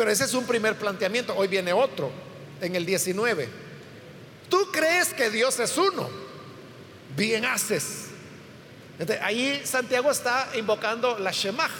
Pero 0.00 0.12
ese 0.12 0.24
es 0.24 0.32
un 0.32 0.46
primer 0.46 0.78
planteamiento. 0.78 1.36
Hoy 1.36 1.46
viene 1.46 1.74
otro, 1.74 2.10
en 2.62 2.74
el 2.74 2.86
19. 2.86 3.46
Tú 4.48 4.56
crees 4.72 5.12
que 5.12 5.28
Dios 5.28 5.60
es 5.60 5.76
uno. 5.76 6.08
Bien 7.14 7.44
haces. 7.44 8.06
ahí 9.20 9.60
Santiago 9.62 10.10
está 10.10 10.52
invocando 10.56 11.18
la 11.18 11.32
Shemach. 11.32 11.70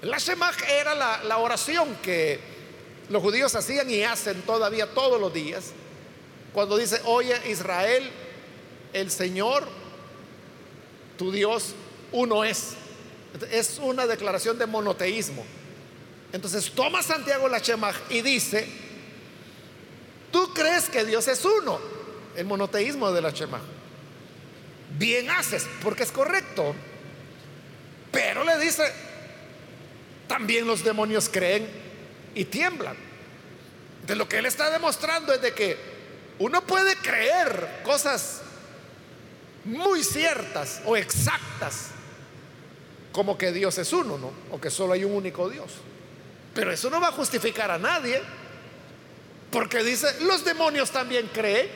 La 0.00 0.16
Shemach 0.16 0.56
era 0.66 0.94
la, 0.94 1.22
la 1.24 1.36
oración 1.36 1.98
que 2.02 2.40
los 3.10 3.22
judíos 3.22 3.54
hacían 3.54 3.90
y 3.90 4.02
hacen 4.02 4.40
todavía 4.40 4.86
todos 4.86 5.20
los 5.20 5.34
días. 5.34 5.64
Cuando 6.54 6.78
dice, 6.78 6.98
oye 7.04 7.38
Israel, 7.46 8.10
el 8.94 9.10
Señor, 9.10 9.68
tu 11.18 11.30
Dios, 11.30 11.74
uno 12.10 12.42
es. 12.42 12.70
Es 13.50 13.78
una 13.82 14.06
declaración 14.06 14.58
de 14.58 14.64
monoteísmo. 14.64 15.44
Entonces 16.32 16.70
toma 16.72 17.02
Santiago 17.02 17.48
la 17.48 17.58
Shemach 17.58 17.96
y 18.10 18.20
dice, 18.22 18.66
tú 20.32 20.52
crees 20.52 20.88
que 20.88 21.04
Dios 21.04 21.28
es 21.28 21.44
uno, 21.44 21.80
el 22.36 22.46
monoteísmo 22.46 23.12
de 23.12 23.22
la 23.22 23.30
Shemach. 23.30 23.62
Bien 24.98 25.30
haces, 25.30 25.66
porque 25.82 26.02
es 26.02 26.12
correcto. 26.12 26.74
Pero 28.10 28.44
le 28.44 28.58
dice, 28.58 28.84
también 30.26 30.66
los 30.66 30.84
demonios 30.84 31.28
creen 31.28 31.68
y 32.34 32.44
tiemblan. 32.44 32.96
De 34.06 34.14
lo 34.16 34.28
que 34.28 34.38
él 34.38 34.46
está 34.46 34.70
demostrando 34.70 35.32
es 35.32 35.40
de 35.40 35.52
que 35.52 35.76
uno 36.38 36.66
puede 36.66 36.96
creer 36.96 37.82
cosas 37.84 38.42
muy 39.64 40.04
ciertas 40.04 40.82
o 40.84 40.96
exactas, 40.96 41.88
como 43.12 43.38
que 43.38 43.52
Dios 43.52 43.78
es 43.78 43.92
uno, 43.92 44.18
¿no? 44.18 44.32
O 44.50 44.60
que 44.60 44.70
solo 44.70 44.92
hay 44.92 45.04
un 45.04 45.12
único 45.12 45.48
Dios. 45.48 45.72
Pero 46.54 46.72
eso 46.72 46.88
no 46.88 47.00
va 47.00 47.08
a 47.08 47.12
justificar 47.12 47.70
a 47.70 47.78
nadie. 47.78 48.22
Porque 49.50 49.82
dice, 49.82 50.20
los 50.20 50.44
demonios 50.44 50.90
también 50.90 51.28
creen. 51.32 51.68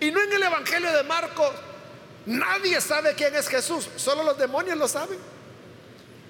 Y 0.00 0.10
no 0.10 0.22
en 0.22 0.32
el 0.32 0.42
Evangelio 0.42 0.92
de 0.92 1.02
Marcos, 1.02 1.52
nadie 2.26 2.80
sabe 2.80 3.14
quién 3.14 3.34
es 3.34 3.48
Jesús, 3.48 3.88
solo 3.96 4.22
los 4.22 4.36
demonios 4.36 4.76
lo 4.76 4.88
saben. 4.88 5.18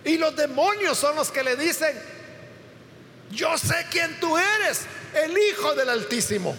Y 0.04 0.18
los 0.18 0.36
demonios 0.36 0.98
son 0.98 1.16
los 1.16 1.30
que 1.30 1.42
le 1.42 1.56
dicen, 1.56 1.98
yo 3.30 3.56
sé 3.56 3.86
quién 3.90 4.20
tú 4.20 4.36
eres, 4.36 4.82
el 5.14 5.36
Hijo 5.36 5.74
del 5.74 5.88
Altísimo. 5.88 6.56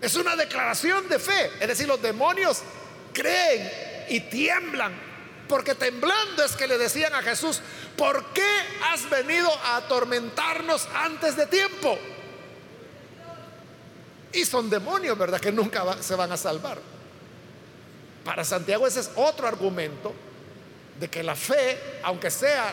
Es 0.00 0.16
una 0.16 0.34
declaración 0.34 1.08
de 1.08 1.18
fe. 1.18 1.50
Es 1.60 1.68
decir, 1.68 1.86
los 1.86 2.00
demonios 2.00 2.62
creen 3.12 4.06
y 4.08 4.20
tiemblan. 4.20 5.09
Porque 5.50 5.74
temblando 5.74 6.44
es 6.44 6.52
que 6.52 6.68
le 6.68 6.78
decían 6.78 7.12
a 7.12 7.22
Jesús, 7.22 7.60
¿por 7.96 8.26
qué 8.26 8.48
has 8.84 9.10
venido 9.10 9.52
a 9.64 9.78
atormentarnos 9.78 10.86
antes 10.94 11.36
de 11.36 11.44
tiempo? 11.48 11.98
Y 14.32 14.44
son 14.44 14.70
demonios, 14.70 15.18
¿verdad? 15.18 15.40
Que 15.40 15.50
nunca 15.50 16.00
se 16.00 16.14
van 16.14 16.30
a 16.30 16.36
salvar. 16.36 16.78
Para 18.24 18.44
Santiago 18.44 18.86
ese 18.86 19.00
es 19.00 19.10
otro 19.16 19.48
argumento 19.48 20.14
de 21.00 21.08
que 21.08 21.20
la 21.24 21.34
fe, 21.34 21.98
aunque 22.04 22.30
sea 22.30 22.72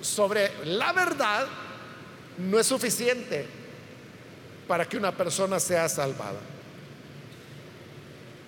sobre 0.00 0.50
la 0.64 0.92
verdad, 0.92 1.46
no 2.38 2.58
es 2.58 2.66
suficiente 2.66 3.46
para 4.66 4.88
que 4.88 4.96
una 4.96 5.16
persona 5.16 5.60
sea 5.60 5.88
salvada. 5.88 6.40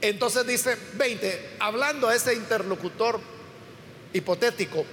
Entonces 0.01 0.45
dice 0.45 0.77
20, 0.95 1.59
hablando 1.61 2.09
a 2.09 2.17
ese 2.17 2.35
interlocutor 2.35 3.34
hipotético, 4.15 4.87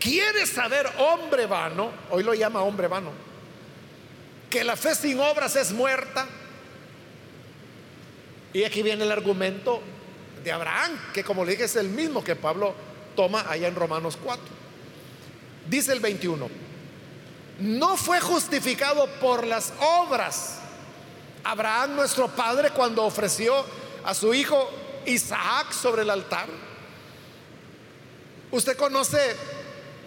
¿quieres 0.00 0.48
saber, 0.48 0.90
hombre 0.98 1.46
vano? 1.46 1.92
Hoy 2.10 2.24
lo 2.24 2.34
llama 2.34 2.62
hombre 2.62 2.88
vano, 2.88 3.12
que 4.50 4.64
la 4.64 4.74
fe 4.74 4.94
sin 4.96 5.20
obras 5.20 5.54
es 5.54 5.70
muerta. 5.70 6.26
Y 8.52 8.64
aquí 8.64 8.82
viene 8.82 9.04
el 9.04 9.12
argumento 9.12 9.80
de 10.42 10.50
Abraham, 10.50 10.98
que 11.14 11.22
como 11.22 11.44
le 11.44 11.52
dije 11.52 11.64
es 11.64 11.76
el 11.76 11.88
mismo 11.88 12.24
que 12.24 12.34
Pablo 12.34 12.74
toma 13.14 13.46
allá 13.48 13.68
en 13.68 13.74
Romanos 13.74 14.18
4. 14.22 14.42
Dice 15.68 15.92
el 15.92 16.00
21, 16.00 16.48
no 17.60 17.96
fue 17.96 18.20
justificado 18.20 19.06
por 19.20 19.46
las 19.46 19.72
obras. 19.80 20.58
Abraham, 21.44 21.96
nuestro 21.96 22.28
padre, 22.28 22.70
cuando 22.70 23.04
ofreció 23.04 23.64
a 24.04 24.14
su 24.14 24.34
hijo 24.34 24.70
Isaac 25.06 25.72
sobre 25.72 26.02
el 26.02 26.10
altar. 26.10 26.48
Usted 28.52 28.76
conoce 28.76 29.34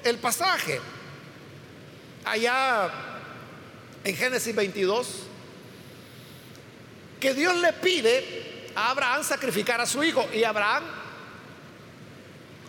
el 0.03 0.19
pasaje. 0.19 0.79
Allá 2.23 2.89
en 4.03 4.15
Génesis 4.15 4.55
22, 4.55 5.07
que 7.19 7.33
Dios 7.33 7.55
le 7.57 7.73
pide 7.73 8.71
a 8.75 8.91
Abraham 8.91 9.23
sacrificar 9.23 9.81
a 9.81 9.85
su 9.85 10.03
hijo 10.03 10.27
y 10.31 10.43
Abraham 10.43 10.83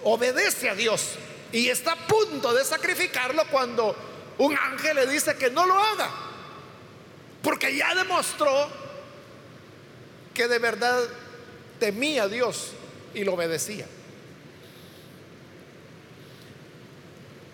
obedece 0.02 0.70
a 0.70 0.74
Dios 0.74 1.16
y 1.52 1.68
está 1.68 1.92
a 1.92 2.06
punto 2.06 2.54
de 2.54 2.64
sacrificarlo 2.64 3.46
cuando 3.50 3.94
un 4.38 4.56
ángel 4.56 4.96
le 4.96 5.06
dice 5.06 5.36
que 5.36 5.50
no 5.50 5.66
lo 5.66 5.78
haga, 5.78 6.10
porque 7.42 7.74
ya 7.76 7.94
demostró 7.94 8.68
que 10.32 10.48
de 10.48 10.58
verdad 10.58 11.02
temía 11.78 12.24
a 12.24 12.28
Dios 12.28 12.72
y 13.14 13.24
lo 13.24 13.34
obedecía. 13.34 13.86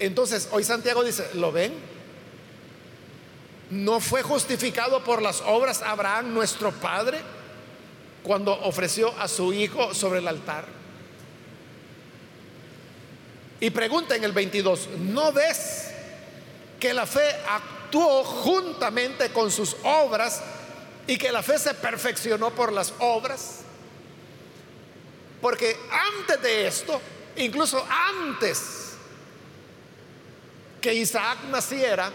Entonces, 0.02 0.48
hoy 0.50 0.64
Santiago 0.64 1.04
dice, 1.04 1.30
¿lo 1.34 1.52
ven? 1.52 1.72
¿No 3.70 4.00
fue 4.00 4.24
justificado 4.24 5.04
por 5.04 5.22
las 5.22 5.40
obras 5.42 5.80
Abraham, 5.80 6.34
nuestro 6.34 6.72
padre, 6.72 7.20
cuando 8.24 8.52
ofreció 8.52 9.16
a 9.20 9.28
su 9.28 9.52
hijo 9.52 9.94
sobre 9.94 10.18
el 10.18 10.26
altar? 10.26 10.66
Y 13.60 13.70
pregunta 13.70 14.16
en 14.16 14.24
el 14.24 14.32
22, 14.32 14.88
¿no 14.98 15.30
ves 15.30 15.92
que 16.80 16.92
la 16.92 17.06
fe 17.06 17.36
actuó 17.48 18.24
juntamente 18.24 19.30
con 19.30 19.52
sus 19.52 19.76
obras 19.84 20.42
y 21.06 21.16
que 21.16 21.30
la 21.30 21.44
fe 21.44 21.60
se 21.60 21.74
perfeccionó 21.74 22.50
por 22.50 22.72
las 22.72 22.92
obras? 22.98 23.60
Porque 25.40 25.76
antes 26.18 26.42
de 26.42 26.66
esto, 26.66 27.00
incluso 27.36 27.86
antes 27.88 28.81
que 30.82 30.92
Isaac 30.92 31.44
naciera, 31.50 32.10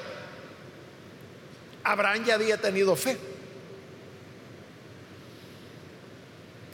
Abraham 1.83 2.25
ya 2.25 2.35
había 2.35 2.57
tenido 2.57 2.95
fe. 2.95 3.17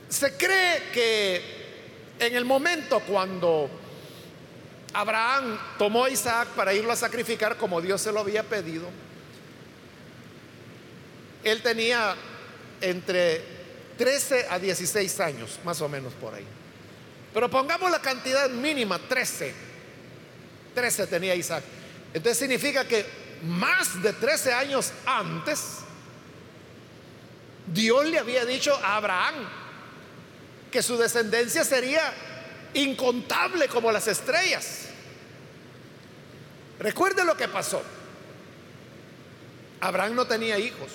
Se 0.09 0.35
cree 0.35 0.89
que 0.91 1.41
en 2.19 2.35
el 2.35 2.45
momento 2.45 2.99
cuando 3.01 3.69
Abraham 4.93 5.57
tomó 5.77 6.05
a 6.05 6.09
Isaac 6.09 6.49
para 6.49 6.73
irlo 6.73 6.91
a 6.91 6.95
sacrificar 6.95 7.57
como 7.57 7.79
Dios 7.79 8.01
se 8.01 8.11
lo 8.11 8.19
había 8.19 8.43
pedido, 8.43 8.89
él 11.43 11.61
tenía 11.61 12.15
entre 12.81 13.41
13 13.97 14.47
a 14.49 14.57
16 14.59 15.19
años, 15.19 15.59
más 15.63 15.79
o 15.81 15.89
menos 15.89 16.13
por 16.13 16.33
ahí. 16.33 16.45
Pero 17.33 17.49
pongamos 17.49 17.91
la 17.91 17.99
cantidad 17.99 18.49
mínima, 18.49 18.97
13. 18.97 19.53
13 20.73 21.07
tenía 21.07 21.35
Isaac. 21.35 21.63
Entonces 22.13 22.37
significa 22.37 22.87
que 22.87 23.05
más 23.43 24.01
de 24.01 24.13
13 24.13 24.53
años 24.53 24.91
antes, 25.05 25.79
Dios 27.67 28.05
le 28.05 28.19
había 28.19 28.45
dicho 28.45 28.75
a 28.83 28.97
Abraham 28.97 29.35
que 30.71 30.83
su 30.83 30.97
descendencia 30.97 31.63
sería 31.63 32.13
incontable 32.73 33.67
como 33.67 33.91
las 33.91 34.07
estrellas. 34.07 34.87
Recuerde 36.79 37.23
lo 37.23 37.35
que 37.35 37.47
pasó. 37.47 37.81
Abraham 39.79 40.15
no 40.15 40.25
tenía 40.25 40.57
hijos. 40.57 40.89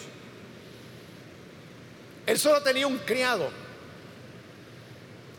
Él 2.27 2.39
solo 2.39 2.63
tenía 2.63 2.87
un 2.87 2.99
criado. 2.99 3.51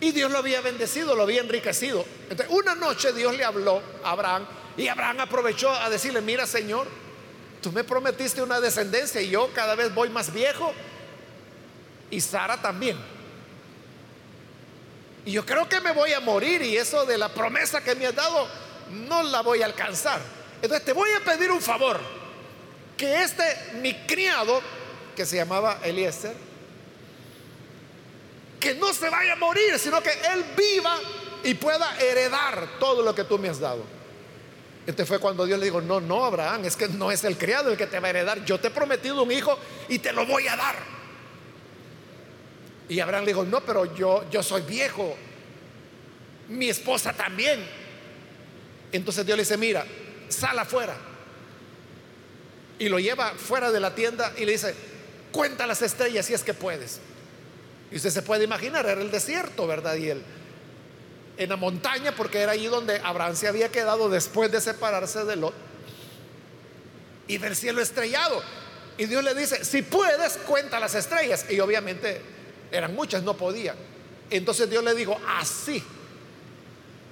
Y 0.02 0.12
Dios 0.12 0.32
lo 0.32 0.38
había 0.38 0.62
bendecido, 0.62 1.16
lo 1.16 1.24
había 1.24 1.42
enriquecido. 1.42 2.06
Entonces, 2.30 2.48
una 2.50 2.76
noche 2.76 3.12
Dios 3.12 3.36
le 3.36 3.44
habló 3.44 3.82
a 4.04 4.12
Abraham 4.12 4.46
y 4.78 4.88
Abraham 4.88 5.22
aprovechó 5.22 5.72
a 5.72 5.90
decirle, 5.90 6.22
mira 6.22 6.46
Señor, 6.46 6.88
tú 7.62 7.72
me 7.72 7.84
prometiste 7.84 8.42
una 8.42 8.60
descendencia 8.60 9.22
y 9.22 9.30
yo 9.30 9.52
cada 9.54 9.76
vez 9.76 9.94
voy 9.94 10.10
más 10.10 10.34
viejo 10.34 10.74
y 12.10 12.22
Sara 12.22 12.62
también. 12.62 12.98
Y 15.26 15.32
yo 15.34 15.46
creo 15.46 15.68
que 15.68 15.82
me 15.82 15.92
voy 15.92 16.14
a 16.14 16.20
morir 16.20 16.62
y 16.62 16.78
eso 16.78 17.06
de 17.06 17.18
la 17.18 17.30
promesa 17.30 17.84
que 17.84 17.96
me 17.96 18.08
has 18.08 18.16
dado 18.16 18.48
no 18.90 19.24
la 19.24 19.42
voy 19.42 19.62
a 19.62 19.66
alcanzar. 19.66 20.20
Entonces 20.62 20.86
te 20.86 20.94
voy 20.94 21.10
a 21.12 21.24
pedir 21.24 21.52
un 21.52 21.62
favor, 21.62 22.00
que 22.98 23.24
este 23.24 23.44
mi 23.82 23.94
criado, 24.06 24.62
que 25.16 25.26
se 25.26 25.36
llamaba 25.36 25.80
Eliezer, 25.84 26.36
que 28.60 28.76
no 28.76 28.94
se 28.94 29.10
vaya 29.10 29.34
a 29.34 29.36
morir, 29.38 29.80
sino 29.80 30.02
que 30.02 30.12
él 30.12 30.44
viva 30.58 30.98
y 31.44 31.54
pueda 31.54 31.98
heredar 32.00 32.68
todo 32.80 33.02
lo 33.02 33.16
que 33.16 33.24
tú 33.24 33.38
me 33.38 33.50
has 33.50 33.60
dado. 33.60 33.99
Este 34.90 35.06
fue 35.06 35.20
cuando 35.20 35.46
Dios 35.46 35.60
le 35.60 35.66
dijo, 35.66 35.82
no, 35.82 36.02
no, 36.02 36.26
Abraham, 36.26 36.66
es 36.66 36.76
que 36.76 36.88
no 36.88 37.12
es 37.12 37.24
el 37.24 37.38
criado 37.38 37.70
el 37.70 37.78
que 37.78 37.86
te 37.86 38.00
va 38.00 38.08
a 38.08 38.10
heredar. 38.10 38.44
Yo 38.44 38.60
te 38.60 38.70
he 38.70 38.72
prometido 38.72 39.22
un 39.22 39.32
hijo 39.32 39.56
y 39.88 40.00
te 40.00 40.12
lo 40.12 40.26
voy 40.26 40.48
a 40.48 40.56
dar. 40.56 40.76
Y 42.90 43.00
Abraham 43.00 43.26
le 43.26 43.34
dijo, 43.34 43.46
no, 43.46 43.62
pero 43.62 43.94
yo, 43.94 44.28
yo 44.32 44.42
soy 44.42 44.64
viejo. 44.64 45.16
Mi 46.48 46.70
esposa 46.70 47.14
también. 47.14 47.64
Entonces 48.92 49.28
Dios 49.28 49.38
le 49.38 49.44
dice, 49.44 49.58
mira, 49.58 49.86
sal 50.28 50.58
afuera. 50.58 50.98
Y 52.80 52.90
lo 52.90 52.98
lleva 52.98 53.34
fuera 53.36 53.72
de 53.72 53.80
la 53.80 53.94
tienda 53.94 54.34
y 54.40 54.46
le 54.46 54.54
dice, 54.54 54.74
cuenta 55.32 55.68
las 55.68 55.84
estrellas 55.84 56.26
si 56.26 56.34
es 56.34 56.42
que 56.42 56.56
puedes. 56.56 57.00
Y 57.92 57.98
usted 57.98 58.10
se 58.10 58.24
puede 58.24 58.46
imaginar, 58.46 58.88
era 58.88 59.00
el 59.00 59.12
desierto, 59.12 59.68
¿verdad? 59.68 59.94
Y 59.98 60.10
él 60.10 60.24
en 61.40 61.50
la 61.50 61.56
montaña, 61.56 62.14
porque 62.14 62.40
era 62.40 62.52
allí 62.52 62.68
donde 62.68 63.00
Abraham 63.02 63.34
se 63.34 63.48
había 63.48 63.70
quedado 63.70 64.10
después 64.10 64.52
de 64.52 64.60
separarse 64.60 65.24
de 65.24 65.38
Lot. 65.38 65.54
Y 67.28 67.38
ver 67.38 67.56
cielo 67.56 67.82
estrellado. 67.82 68.44
Y 68.98 69.06
Dios 69.06 69.24
le 69.24 69.34
dice, 69.34 69.64
si 69.64 69.82
puedes, 69.82 70.38
cuenta 70.40 70.82
las 70.82 70.96
estrellas. 70.96 71.46
Y 71.50 71.62
obviamente 71.62 72.22
eran 72.72 72.94
muchas, 72.94 73.24
no 73.24 73.38
podía. 73.38 73.74
Entonces 74.30 74.70
Dios 74.70 74.84
le 74.84 74.94
dijo, 74.94 75.18
así 75.28 75.82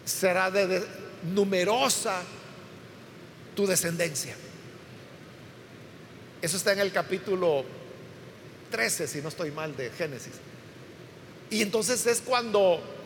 será 0.04 0.52
de 0.52 0.86
numerosa 1.34 2.22
tu 3.56 3.66
descendencia. 3.66 4.36
Eso 6.42 6.58
está 6.58 6.74
en 6.74 6.80
el 6.80 6.92
capítulo 6.92 7.64
13, 8.72 9.08
si 9.08 9.22
no 9.22 9.30
estoy 9.30 9.52
mal, 9.52 9.76
de 9.78 9.90
Génesis. 9.92 10.34
Y 11.50 11.62
entonces 11.62 12.06
es 12.06 12.20
cuando 12.20 12.97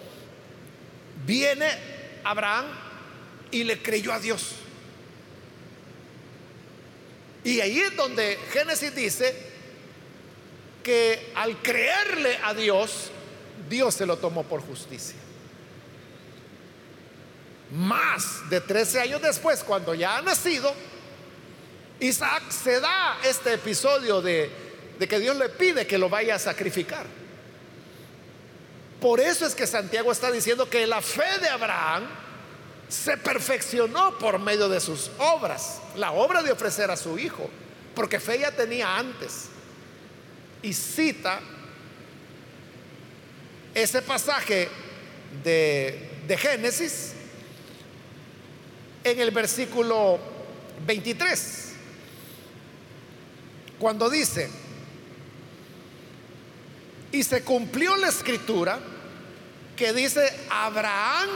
viene 1.26 1.68
Abraham 2.24 2.66
y 3.52 3.64
le 3.64 3.82
creyó 3.82 4.14
a 4.14 4.20
Dios. 4.20 4.56
Y 7.44 7.60
ahí 7.60 7.80
es 7.80 7.96
donde 7.96 8.38
Génesis 8.52 8.94
dice 8.96 9.36
que 10.84 11.32
al 11.36 11.58
creerle 11.62 12.38
a 12.44 12.54
Dios, 12.54 13.12
Dios 13.70 13.96
se 13.96 14.06
lo 14.06 14.18
tomó 14.18 14.44
por 14.44 14.62
justicia. 14.62 15.16
Más 17.72 18.50
de 18.50 18.62
13 18.62 19.00
años 19.00 19.22
después, 19.22 19.64
cuando 19.64 19.94
ya 19.94 20.18
ha 20.18 20.22
nacido, 20.22 20.74
Isaac 22.00 22.52
se 22.52 22.80
da 22.80 23.18
este 23.24 23.54
episodio 23.54 24.22
de, 24.22 24.50
de 25.00 25.08
que 25.08 25.20
Dios 25.20 25.38
le 25.38 25.50
pide 25.50 25.88
que 25.88 25.98
lo 25.98 26.10
vaya 26.10 26.36
a 26.36 26.40
sacrificar. 26.40 27.21
Por 29.02 29.20
eso 29.20 29.48
es 29.48 29.56
que 29.56 29.66
Santiago 29.66 30.12
está 30.12 30.32
diciendo 30.32 30.70
que 30.70 30.86
la 30.86 31.02
fe 31.02 31.40
de 31.42 31.50
Abraham 31.50 32.04
se 32.88 33.18
perfeccionó 33.18 34.16
por 34.20 34.38
medio 34.38 34.70
de 34.70 34.80
sus 34.80 35.10
obras, 35.18 35.82
la 35.96 36.12
obra 36.12 36.44
de 36.44 36.52
ofrecer 36.52 36.92
a 36.92 36.96
su 36.96 37.18
hijo, 37.18 37.50
porque 37.96 38.20
fe 38.20 38.40
ya 38.40 38.52
tenía 38.52 38.96
antes. 38.96 39.48
Y 40.62 40.72
cita 40.72 41.40
ese 43.74 44.04
pasaje 44.04 44.70
de, 45.44 46.22
de 46.28 46.38
Génesis 46.38 47.14
en 49.04 49.20
el 49.20 49.32
versículo 49.32 50.20
23, 50.86 51.72
cuando 53.80 54.12
dice, 54.12 54.48
y 57.12 57.24
se 57.24 57.42
cumplió 57.42 57.96
la 57.98 58.10
escritura 58.10 58.91
que 59.82 59.94
dice, 59.94 60.32
Abraham 60.48 61.28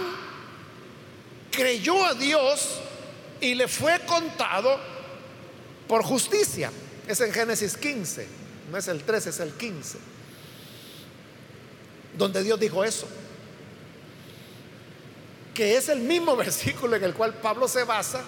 creyó 1.49 2.05
a 2.05 2.13
Dios 2.13 2.79
y 3.41 3.55
le 3.55 3.67
fue 3.67 3.99
contado 4.05 4.79
por 5.88 6.03
justicia. 6.03 6.71
Es 7.08 7.21
en 7.21 7.34
Génesis 7.34 7.75
15, 7.75 8.27
no 8.69 8.77
es 8.77 8.88
el 8.88 9.01
13, 9.01 9.31
es 9.31 9.39
el 9.39 9.51
15, 9.51 9.97
donde 12.15 12.43
Dios 12.43 12.60
dijo 12.60 12.84
eso. 12.84 13.08
Que 15.55 15.75
es 15.75 15.89
el 15.89 16.01
mismo 16.01 16.36
versículo 16.38 16.97
en 16.97 17.03
el 17.03 17.15
cual 17.15 17.34
Pablo 17.34 17.67
se 17.67 17.84
basa, 17.84 18.21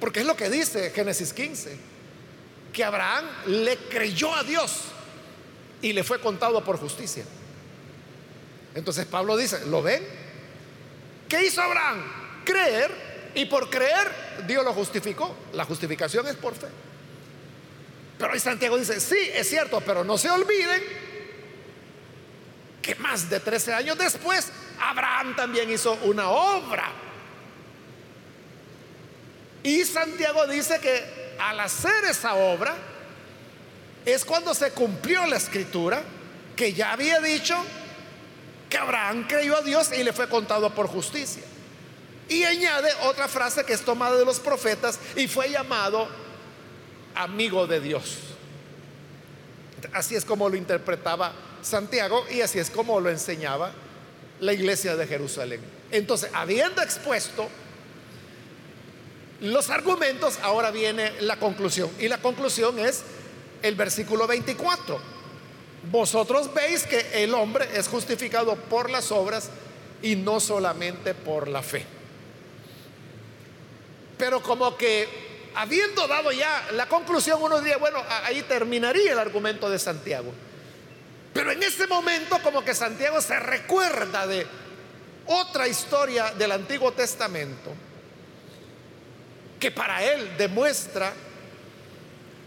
porque 0.00 0.18
es 0.18 0.26
lo 0.26 0.34
que 0.34 0.50
dice 0.50 0.90
Génesis 0.90 1.32
15, 1.32 1.78
que 2.72 2.82
Abraham 2.82 3.24
le 3.46 3.76
creyó 3.76 4.34
a 4.34 4.42
Dios 4.42 4.80
y 5.80 5.92
le 5.92 6.02
fue 6.02 6.20
contado 6.20 6.64
por 6.64 6.76
justicia. 6.76 7.24
Entonces 8.74 9.06
Pablo 9.06 9.36
dice, 9.36 9.66
¿lo 9.66 9.82
ven? 9.82 10.06
¿Qué 11.28 11.44
hizo 11.44 11.60
Abraham? 11.60 12.02
Creer 12.44 12.90
y 13.34 13.44
por 13.46 13.68
creer 13.70 14.10
Dios 14.46 14.64
lo 14.64 14.72
justificó. 14.72 15.34
La 15.52 15.64
justificación 15.64 16.26
es 16.26 16.36
por 16.36 16.54
fe. 16.54 16.68
Pero 18.18 18.32
ahí 18.32 18.40
Santiago 18.40 18.76
dice, 18.76 19.00
sí, 19.00 19.18
es 19.32 19.48
cierto, 19.48 19.80
pero 19.80 20.02
no 20.04 20.18
se 20.18 20.30
olviden 20.30 20.82
que 22.82 22.94
más 22.96 23.28
de 23.30 23.38
13 23.38 23.74
años 23.74 23.98
después 23.98 24.48
Abraham 24.80 25.36
también 25.36 25.70
hizo 25.70 25.92
una 26.04 26.28
obra. 26.30 26.90
Y 29.62 29.84
Santiago 29.84 30.46
dice 30.46 30.80
que 30.80 31.36
al 31.38 31.60
hacer 31.60 32.04
esa 32.06 32.34
obra 32.34 32.74
es 34.04 34.24
cuando 34.24 34.54
se 34.54 34.70
cumplió 34.70 35.26
la 35.26 35.36
escritura 35.36 36.02
que 36.56 36.72
ya 36.72 36.92
había 36.92 37.20
dicho 37.20 37.56
que 38.68 38.76
Abraham 38.76 39.26
creyó 39.28 39.56
a 39.56 39.62
Dios 39.62 39.90
y 39.92 40.02
le 40.02 40.12
fue 40.12 40.28
contado 40.28 40.74
por 40.74 40.86
justicia. 40.86 41.42
Y 42.28 42.44
añade 42.44 42.90
otra 43.04 43.26
frase 43.28 43.64
que 43.64 43.72
es 43.72 43.82
tomada 43.82 44.16
de 44.16 44.24
los 44.24 44.38
profetas 44.38 44.98
y 45.16 45.28
fue 45.28 45.50
llamado 45.50 46.08
amigo 47.14 47.66
de 47.66 47.80
Dios. 47.80 48.18
Así 49.92 50.14
es 50.14 50.24
como 50.24 50.48
lo 50.48 50.56
interpretaba 50.56 51.32
Santiago 51.62 52.24
y 52.30 52.42
así 52.42 52.58
es 52.58 52.70
como 52.70 53.00
lo 53.00 53.10
enseñaba 53.10 53.72
la 54.40 54.52
iglesia 54.52 54.96
de 54.96 55.06
Jerusalén. 55.06 55.60
Entonces, 55.90 56.30
habiendo 56.34 56.82
expuesto 56.82 57.48
los 59.40 59.70
argumentos, 59.70 60.38
ahora 60.42 60.70
viene 60.70 61.12
la 61.20 61.36
conclusión. 61.36 61.90
Y 61.98 62.08
la 62.08 62.18
conclusión 62.18 62.78
es 62.78 63.02
el 63.62 63.74
versículo 63.74 64.26
24 64.26 65.17
vosotros 65.90 66.52
veis 66.52 66.84
que 66.84 67.24
el 67.24 67.34
hombre 67.34 67.68
es 67.74 67.88
justificado 67.88 68.56
por 68.56 68.90
las 68.90 69.10
obras 69.10 69.50
y 70.02 70.16
no 70.16 70.40
solamente 70.40 71.14
por 71.14 71.48
la 71.48 71.62
fe. 71.62 71.84
Pero 74.16 74.42
como 74.42 74.76
que 74.76 75.08
habiendo 75.54 76.06
dado 76.06 76.32
ya 76.32 76.68
la 76.72 76.86
conclusión, 76.88 77.42
uno 77.42 77.60
diría, 77.60 77.78
bueno, 77.78 78.02
ahí 78.24 78.42
terminaría 78.42 79.12
el 79.12 79.18
argumento 79.18 79.70
de 79.70 79.78
Santiago. 79.78 80.32
Pero 81.32 81.52
en 81.52 81.62
ese 81.62 81.86
momento 81.86 82.38
como 82.42 82.64
que 82.64 82.74
Santiago 82.74 83.20
se 83.20 83.38
recuerda 83.38 84.26
de 84.26 84.46
otra 85.26 85.68
historia 85.68 86.32
del 86.32 86.52
Antiguo 86.52 86.92
Testamento 86.92 87.72
que 89.60 89.70
para 89.70 90.02
él 90.04 90.36
demuestra 90.38 91.12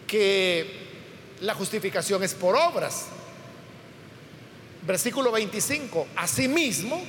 que 0.07 0.89
la 1.41 1.53
justificación 1.53 2.23
es 2.23 2.33
por 2.33 2.55
obras. 2.55 3.07
Versículo 4.83 5.31
25. 5.31 6.07
Asimismo, 6.15 7.01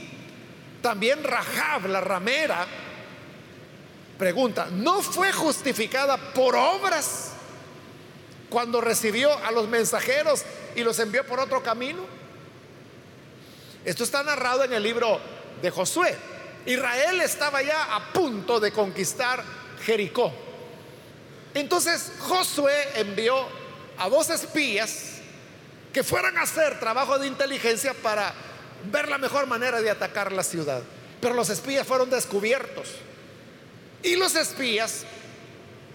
también 0.82 1.22
Rahab, 1.24 1.86
la 1.86 2.00
ramera, 2.00 2.66
pregunta, 4.18 4.68
¿no 4.70 5.02
fue 5.02 5.32
justificada 5.32 6.16
por 6.16 6.54
obras 6.54 7.32
cuando 8.50 8.80
recibió 8.80 9.32
a 9.44 9.50
los 9.50 9.68
mensajeros 9.68 10.44
y 10.76 10.82
los 10.82 10.98
envió 10.98 11.26
por 11.26 11.40
otro 11.40 11.62
camino? 11.62 12.02
Esto 13.84 14.04
está 14.04 14.22
narrado 14.22 14.64
en 14.64 14.72
el 14.72 14.82
libro 14.82 15.20
de 15.60 15.70
Josué. 15.70 16.16
Israel 16.66 17.20
estaba 17.20 17.62
ya 17.62 17.96
a 17.96 18.12
punto 18.12 18.60
de 18.60 18.70
conquistar 18.70 19.42
Jericó. 19.84 20.32
Entonces 21.54 22.12
Josué 22.20 22.88
envió 22.94 23.46
a 23.98 24.08
dos 24.08 24.30
espías 24.30 25.11
que 25.92 26.02
fueran 26.02 26.38
a 26.38 26.42
hacer 26.42 26.80
trabajo 26.80 27.18
de 27.18 27.26
inteligencia 27.26 27.94
para 27.94 28.32
ver 28.90 29.08
la 29.08 29.18
mejor 29.18 29.46
manera 29.46 29.80
de 29.80 29.90
atacar 29.90 30.32
la 30.32 30.42
ciudad. 30.42 30.82
Pero 31.20 31.34
los 31.34 31.50
espías 31.50 31.86
fueron 31.86 32.10
descubiertos. 32.10 32.88
Y 34.02 34.16
los 34.16 34.34
espías 34.34 35.04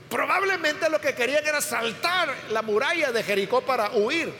probablemente 0.09 0.89
lo 0.89 1.01
que 1.01 1.13
querían 1.13 1.45
era 1.45 1.59
saltar 1.61 2.33
la 2.51 2.61
muralla 2.61 3.11
de 3.11 3.23
Jericó 3.23 3.61
para 3.61 3.91
huir. 3.91 4.33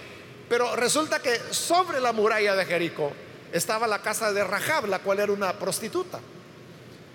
Pero 0.47 0.75
resulta 0.75 1.19
que 1.19 1.37
sobre 1.51 1.99
la 1.99 2.13
muralla 2.13 2.55
de 2.55 2.65
Jericó 2.65 3.11
estaba 3.51 3.87
la 3.87 4.01
casa 4.01 4.31
de 4.31 4.43
Rahab, 4.43 4.87
la 4.87 4.99
cual 4.99 5.19
era 5.19 5.31
una 5.31 5.53
prostituta. 5.53 6.19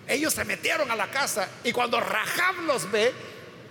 Ellos 0.06 0.34
se 0.34 0.44
metieron 0.44 0.90
a 0.90 0.96
la 0.96 1.10
casa 1.10 1.48
y 1.64 1.72
cuando 1.72 2.00
Rahab 2.00 2.62
los 2.66 2.90
ve, 2.90 3.12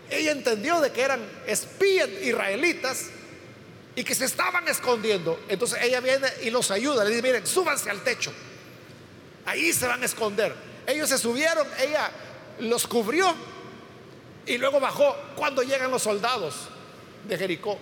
ella 0.09 0.32
entendió 0.32 0.80
de 0.82 0.91
que 0.91 1.01
eran 1.01 1.22
espías 1.45 2.09
israelitas 2.22 3.09
y 4.02 4.04
que 4.04 4.16
se 4.16 4.26
estaban 4.26 4.68
escondiendo. 4.68 5.39
Entonces 5.47 5.78
ella 5.84 5.99
viene 5.99 6.28
y 6.41 6.49
los 6.49 6.72
ayuda. 6.72 7.04
Le 7.04 7.12
dice, 7.12 7.22
miren, 7.22 7.45
súbanse 7.45 7.88
al 7.91 8.02
techo. 8.02 8.34
Ahí 9.45 9.72
se 9.72 9.86
van 9.86 10.02
a 10.02 10.06
esconder. 10.08 10.56
Ellos 10.88 11.08
se 11.08 11.20
subieron, 11.20 11.68
ella 11.80 12.10
los 12.62 12.88
cubrió 12.88 13.32
y 14.47 14.58
luego 14.58 14.80
bajó 14.80 15.16
cuando 15.36 15.62
llegan 15.62 15.91
los 15.91 16.02
soldados 16.02 16.56
de 17.28 17.38
Jericó 17.38 17.78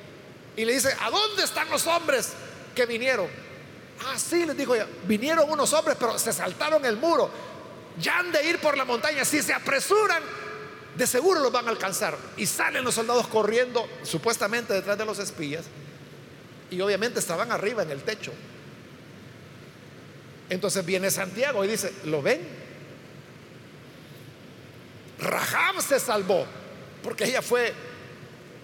y 0.58 0.66
le 0.66 0.74
dice, 0.74 0.94
¿a 1.00 1.10
dónde 1.10 1.46
están 1.46 1.70
los 1.70 1.88
hombres 1.88 2.34
que 2.76 2.86
vinieron? 2.86 3.30
Ah, 4.06 4.20
sí, 4.20 4.46
les 4.46 4.58
dijo 4.58 4.76
ya, 4.76 4.88
vinieron 5.08 5.50
unos 5.50 5.72
hombres, 5.72 5.96
pero 5.98 6.20
se 6.20 6.34
saltaron 6.34 6.84
el 6.84 6.98
muro. 6.98 7.30
Ya 7.98 8.20
han 8.20 8.30
de 8.34 8.44
ir 8.46 8.60
por 8.60 8.76
la 8.78 8.84
montaña. 8.84 9.24
Si 9.24 9.42
se 9.42 9.54
apresuran, 9.54 10.22
de 10.98 11.08
seguro 11.08 11.40
los 11.40 11.52
van 11.54 11.68
a 11.68 11.70
alcanzar. 11.70 12.18
Y 12.36 12.46
salen 12.46 12.84
los 12.84 12.96
soldados 12.96 13.26
corriendo, 13.30 13.88
supuestamente 14.04 14.74
detrás 14.74 14.98
de 14.98 15.06
los 15.06 15.18
espías. 15.20 15.64
Y 16.72 16.82
obviamente 16.82 17.20
estaban 17.20 17.52
arriba 17.52 17.84
en 17.84 17.92
el 17.92 18.04
techo. 18.04 18.32
Entonces 20.50 20.86
viene 20.86 21.12
Santiago 21.12 21.64
y 21.64 21.68
dice, 21.68 21.94
¿lo 22.06 22.22
ven? 22.22 22.42
Rahab 25.20 25.82
se 25.82 26.00
salvó, 26.00 26.46
porque 27.04 27.26
ella 27.26 27.42
fue, 27.42 27.74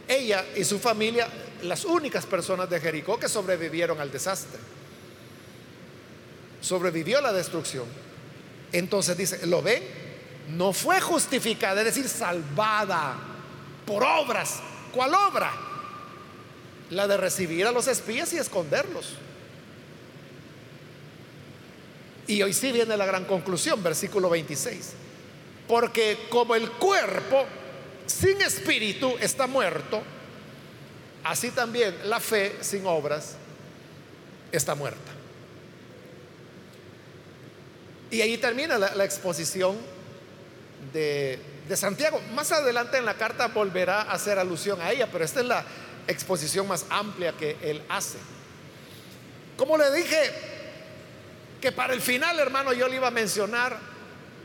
ella 0.07 0.45
y 0.55 0.63
su 0.63 0.79
familia, 0.79 1.27
las 1.63 1.85
únicas 1.85 2.25
personas 2.25 2.69
de 2.69 2.79
Jericó 2.79 3.19
que 3.19 3.27
sobrevivieron 3.27 3.99
al 3.99 4.11
desastre. 4.11 4.59
Sobrevivió 6.61 7.21
la 7.21 7.33
destrucción. 7.33 7.85
Entonces 8.71 9.15
dice, 9.17 9.45
¿lo 9.45 9.61
ven? 9.61 9.83
No 10.49 10.73
fue 10.73 10.99
justificada, 11.01 11.81
es 11.81 11.85
decir, 11.85 12.07
salvada 12.09 13.15
por 13.85 14.03
obras. 14.03 14.59
¿Cuál 14.91 15.13
obra? 15.13 15.51
La 16.91 17.07
de 17.07 17.17
recibir 17.17 17.65
a 17.65 17.71
los 17.71 17.87
espías 17.87 18.31
y 18.33 18.37
esconderlos. 18.37 19.13
Y 22.27 22.41
hoy 22.41 22.53
sí 22.53 22.71
viene 22.71 22.97
la 22.97 23.05
gran 23.05 23.25
conclusión, 23.25 23.81
versículo 23.83 24.29
26. 24.29 24.93
Porque 25.67 26.27
como 26.29 26.55
el 26.55 26.69
cuerpo 26.71 27.45
sin 28.05 28.41
espíritu 28.41 29.15
está 29.19 29.47
muerto, 29.47 30.01
así 31.23 31.51
también 31.51 31.95
la 32.05 32.19
fe 32.19 32.55
sin 32.61 32.85
obras 32.85 33.35
está 34.51 34.75
muerta. 34.75 35.11
Y 38.11 38.21
ahí 38.21 38.37
termina 38.37 38.77
la, 38.77 39.03
exposición 39.03 39.75
de, 40.93 41.39
de, 41.67 41.77
Santiago. 41.77 42.21
Más 42.33 42.51
adelante 42.51 42.97
en 42.97 43.05
la 43.05 43.15
carta 43.15 43.47
volverá 43.47 44.03
a 44.03 44.13
hacer 44.13 44.39
alusión 44.39 44.79
a 44.79 44.91
ella, 44.91 45.09
pero 45.11 45.25
esta 45.25 45.41
es 45.41 45.47
la 45.47 45.65
exposición 46.07 46.67
más 46.67 46.85
amplia 46.89 47.33
que 47.33 47.57
él 47.61 47.81
hace. 47.89 48.17
Como 49.57 49.77
le 49.77 49.91
dije, 49.91 50.31
que 51.61 51.71
para 51.71 51.93
el 51.93 52.01
final, 52.01 52.37
hermano, 52.39 52.73
yo 52.73 52.87
le 52.87 52.97
iba 52.97 53.07
a 53.07 53.11
mencionar 53.11 53.77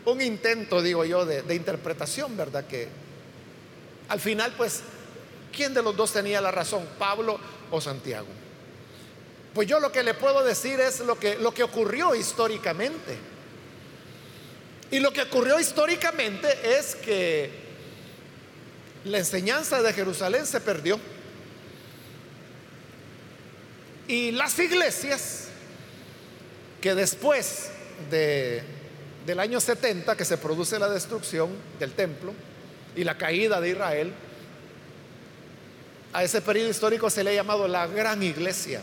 un 0.05 0.21
intento, 0.23 0.81
digo 0.81 1.05
yo, 1.05 1.27
de, 1.27 1.55
interpretación, 1.55 2.37
¿verdad? 2.37 2.67
Que 2.67 2.89
al 4.09 4.21
final, 4.21 4.55
pues, 4.57 4.83
¿quién 5.55 5.75
de 5.75 5.83
los 5.83 5.97
dos 5.97 6.13
tenía 6.13 6.41
la 6.41 6.51
razón, 6.51 6.87
Pablo 6.99 7.39
o 7.71 7.81
Santiago? 7.81 8.29
Pues 9.53 9.69
yo 9.69 9.81
lo 9.81 9.91
que 9.91 10.03
le 10.03 10.15
puedo 10.15 10.45
decir 10.45 10.81
es 10.81 11.01
lo 11.01 11.19
que, 11.19 11.37
lo 11.37 11.53
que 11.53 11.65
ocurrió 11.65 12.15
históricamente. 12.15 13.19
Y 14.93 15.01
lo 15.01 15.13
que 15.13 15.23
ocurrió 15.23 15.59
históricamente 15.61 16.49
es 16.79 16.95
que 16.95 17.51
la 19.05 19.19
enseñanza 19.19 19.83
de 19.83 19.93
Jerusalén 19.93 20.47
se 20.47 20.61
perdió. 20.61 20.99
Y 24.11 24.33
las 24.33 24.59
iglesias 24.59 25.45
que 26.81 26.97
después 26.97 27.71
de, 28.11 28.61
del 29.25 29.39
año 29.39 29.61
70, 29.61 30.17
que 30.17 30.25
se 30.25 30.37
produce 30.37 30.81
la 30.81 30.89
destrucción 30.89 31.51
del 31.79 31.93
templo 31.93 32.33
y 32.97 33.05
la 33.05 33.17
caída 33.17 33.61
de 33.61 33.71
Israel, 33.71 34.13
a 36.13 36.25
ese 36.25 36.41
periodo 36.41 36.71
histórico 36.71 37.09
se 37.09 37.23
le 37.23 37.31
ha 37.31 37.35
llamado 37.35 37.69
la 37.69 37.87
gran 37.87 38.21
iglesia, 38.21 38.83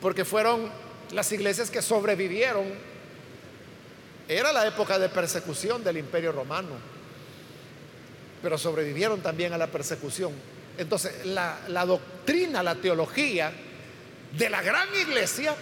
porque 0.00 0.24
fueron 0.24 0.68
las 1.12 1.30
iglesias 1.30 1.70
que 1.70 1.82
sobrevivieron. 1.82 2.64
Era 4.28 4.52
la 4.52 4.66
época 4.66 4.98
de 4.98 5.08
persecución 5.08 5.84
del 5.84 5.98
imperio 5.98 6.32
romano, 6.32 6.70
pero 8.42 8.58
sobrevivieron 8.58 9.20
también 9.20 9.52
a 9.52 9.58
la 9.58 9.68
persecución. 9.68 10.32
Entonces, 10.78 11.26
la, 11.26 11.84
doctrina, 11.86 12.62
la 12.62 12.74
teología 12.76 13.52
de 14.36 14.50
la 14.50 14.62
gran 14.62 14.88
iglesia 14.94 15.54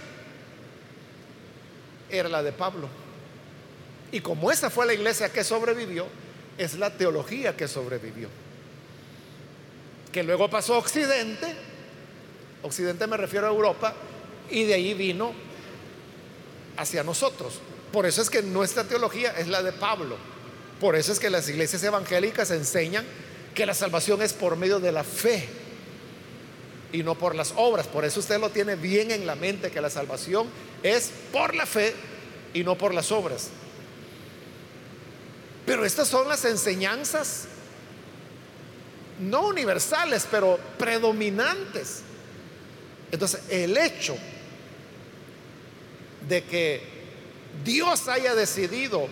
era 2.08 2.28
la 2.28 2.42
de 2.42 2.52
Pablo. 2.52 2.88
Y 4.12 4.20
como 4.20 4.50
esa 4.50 4.70
fue 4.70 4.86
la 4.86 4.94
iglesia 4.94 5.32
que 5.32 5.44
sobrevivió, 5.44 6.06
es 6.58 6.74
la 6.74 6.90
teología 6.90 7.56
que 7.56 7.68
sobrevivió. 7.68 8.28
Que 10.12 10.22
luego 10.22 10.50
pasó 10.50 10.74
a 10.74 10.78
Occidente, 10.78 11.54
Occidente 12.62 13.06
me 13.06 13.16
refiero 13.16 13.46
a 13.46 13.50
Europa, 13.50 13.94
y 14.50 14.64
de 14.64 14.74
ahí 14.74 14.94
vino 14.94 15.32
hacia 16.76 17.04
nosotros. 17.04 17.60
Por 17.92 18.06
eso 18.06 18.22
es 18.22 18.30
que 18.30 18.42
nuestra 18.42 18.84
teología 18.84 19.32
es 19.38 19.48
la 19.48 19.62
de 19.62 19.72
Pablo. 19.72 20.16
Por 20.80 20.96
eso 20.96 21.12
es 21.12 21.20
que 21.20 21.30
las 21.30 21.48
iglesias 21.48 21.82
evangélicas 21.82 22.50
enseñan 22.50 23.04
que 23.54 23.66
la 23.66 23.74
salvación 23.74 24.22
es 24.22 24.32
por 24.32 24.56
medio 24.56 24.80
de 24.80 24.92
la 24.92 25.04
fe 25.04 25.48
y 26.92 27.02
no 27.02 27.16
por 27.16 27.34
las 27.34 27.52
obras. 27.56 27.86
Por 27.86 28.04
eso 28.04 28.20
usted 28.20 28.40
lo 28.40 28.50
tiene 28.50 28.76
bien 28.76 29.10
en 29.10 29.26
la 29.26 29.34
mente 29.34 29.70
que 29.70 29.80
la 29.80 29.90
salvación 29.90 30.48
es 30.82 31.10
por 31.32 31.54
la 31.54 31.66
fe 31.66 31.94
y 32.54 32.64
no 32.64 32.76
por 32.76 32.94
las 32.94 33.12
obras. 33.12 33.48
Pero 35.66 35.84
estas 35.84 36.08
son 36.08 36.28
las 36.28 36.44
enseñanzas 36.44 37.46
no 39.20 39.48
universales, 39.48 40.26
pero 40.30 40.58
predominantes. 40.78 42.00
Entonces, 43.12 43.42
el 43.50 43.76
hecho 43.76 44.16
de 46.28 46.42
que 46.44 46.82
Dios 47.64 48.08
haya 48.08 48.34
decidido 48.34 49.08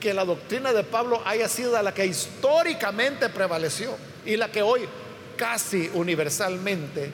que 0.00 0.14
la 0.14 0.24
doctrina 0.24 0.72
de 0.72 0.84
Pablo 0.84 1.20
haya 1.24 1.48
sido 1.48 1.80
la 1.82 1.92
que 1.92 2.06
históricamente 2.06 3.28
prevaleció 3.28 3.96
y 4.24 4.36
la 4.36 4.50
que 4.50 4.62
hoy 4.62 4.88
casi 5.36 5.90
universalmente 5.94 7.10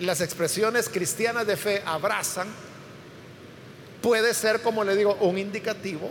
las 0.00 0.20
expresiones 0.20 0.88
cristianas 0.88 1.46
de 1.46 1.56
fe 1.56 1.82
abrazan, 1.86 2.48
puede 4.00 4.34
ser, 4.34 4.60
como 4.60 4.84
le 4.84 4.96
digo, 4.96 5.14
un 5.20 5.38
indicativo 5.38 6.10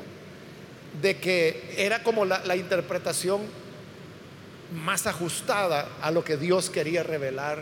de 1.01 1.17
que 1.17 1.75
era 1.77 2.03
como 2.03 2.25
la, 2.25 2.55
interpretación 2.55 3.41
más 4.73 5.07
ajustada 5.07 5.89
a 6.01 6.11
lo 6.11 6.23
que 6.23 6.37
Dios 6.37 6.69
quería 6.69 7.03
revelar 7.03 7.61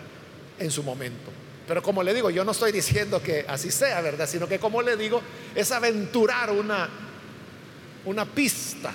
en 0.59 0.69
su 0.69 0.83
momento. 0.83 1.31
Pero 1.67 1.81
como 1.81 2.03
le 2.03 2.13
digo, 2.13 2.29
yo 2.29 2.43
no 2.43 2.51
estoy 2.51 2.71
diciendo 2.71 3.21
que 3.21 3.45
así 3.47 3.71
sea, 3.71 4.01
¿verdad? 4.01 4.27
Sino 4.27 4.47
que 4.47 4.59
como 4.59 4.81
le 4.81 4.97
digo, 4.97 5.21
es 5.55 5.71
aventurar 5.71 6.51
una, 6.51 6.89
una 8.09 8.25
pista 8.25 8.91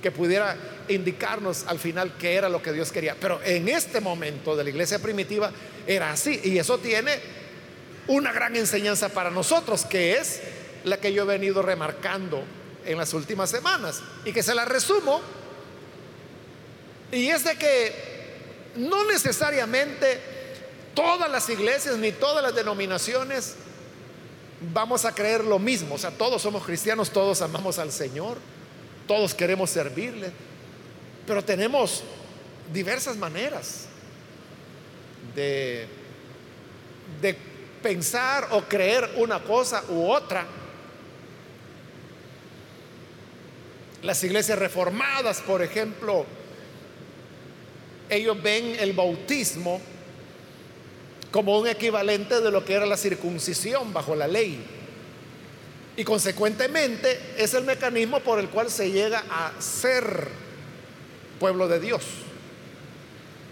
que 0.00 0.10
pudiera 0.10 0.56
indicarnos 0.88 1.64
al 1.66 1.78
final 1.78 2.14
qué 2.18 2.34
era 2.34 2.48
lo 2.48 2.62
que 2.62 2.72
Dios 2.72 2.92
quería. 2.92 3.16
Pero 3.20 3.40
en 3.44 3.68
este 3.68 4.00
momento 4.00 4.56
de 4.56 4.64
la 4.64 4.70
iglesia 4.70 4.98
primitiva 4.98 5.50
era 5.86 6.12
así. 6.12 6.40
Y 6.44 6.58
eso 6.58 6.78
tiene 6.78 7.18
una 8.06 8.32
gran 8.32 8.56
enseñanza 8.56 9.08
para 9.08 9.30
nosotros, 9.30 9.84
que 9.84 10.16
es 10.16 10.40
la 10.84 10.98
que 10.98 11.12
yo 11.12 11.24
he 11.24 11.26
venido 11.26 11.60
remarcando 11.60 12.42
en 12.86 12.96
las 12.96 13.12
últimas 13.14 13.50
semanas. 13.50 14.00
Y 14.24 14.32
que 14.32 14.42
se 14.42 14.54
la 14.54 14.64
resumo. 14.64 15.20
Y 17.12 17.28
es 17.28 17.44
de 17.44 17.56
que 17.56 18.10
no 18.76 19.04
necesariamente 19.06 20.20
todas 20.94 21.30
las 21.30 21.48
iglesias 21.48 21.96
ni 21.96 22.12
todas 22.12 22.42
las 22.42 22.54
denominaciones 22.54 23.56
vamos 24.72 25.04
a 25.04 25.14
creer 25.14 25.44
lo 25.44 25.58
mismo. 25.58 25.94
O 25.94 25.98
sea, 25.98 26.10
todos 26.10 26.42
somos 26.42 26.64
cristianos, 26.64 27.10
todos 27.10 27.42
amamos 27.42 27.78
al 27.78 27.92
Señor, 27.92 28.38
todos 29.06 29.34
queremos 29.34 29.70
servirle. 29.70 30.30
Pero 31.26 31.44
tenemos 31.44 32.02
diversas 32.72 33.16
maneras 33.16 33.86
de, 35.34 35.86
de 37.20 37.36
pensar 37.82 38.48
o 38.50 38.62
creer 38.62 39.10
una 39.16 39.42
cosa 39.42 39.84
u 39.88 40.10
otra. 40.10 40.46
Las 44.02 44.24
iglesias 44.24 44.58
reformadas, 44.58 45.40
por 45.42 45.62
ejemplo, 45.62 46.24
ellos 48.08 48.42
ven 48.42 48.76
el 48.78 48.92
bautismo 48.92 49.80
como 51.30 51.58
un 51.58 51.68
equivalente 51.68 52.40
de 52.40 52.50
lo 52.50 52.64
que 52.64 52.74
era 52.74 52.86
la 52.86 52.96
circuncisión 52.96 53.92
bajo 53.92 54.16
la 54.16 54.26
ley. 54.26 54.64
Y 55.96 56.04
consecuentemente 56.04 57.34
es 57.36 57.54
el 57.54 57.64
mecanismo 57.64 58.20
por 58.20 58.38
el 58.38 58.48
cual 58.48 58.70
se 58.70 58.90
llega 58.90 59.24
a 59.30 59.52
ser 59.60 60.28
pueblo 61.38 61.68
de 61.68 61.80
Dios. 61.80 62.02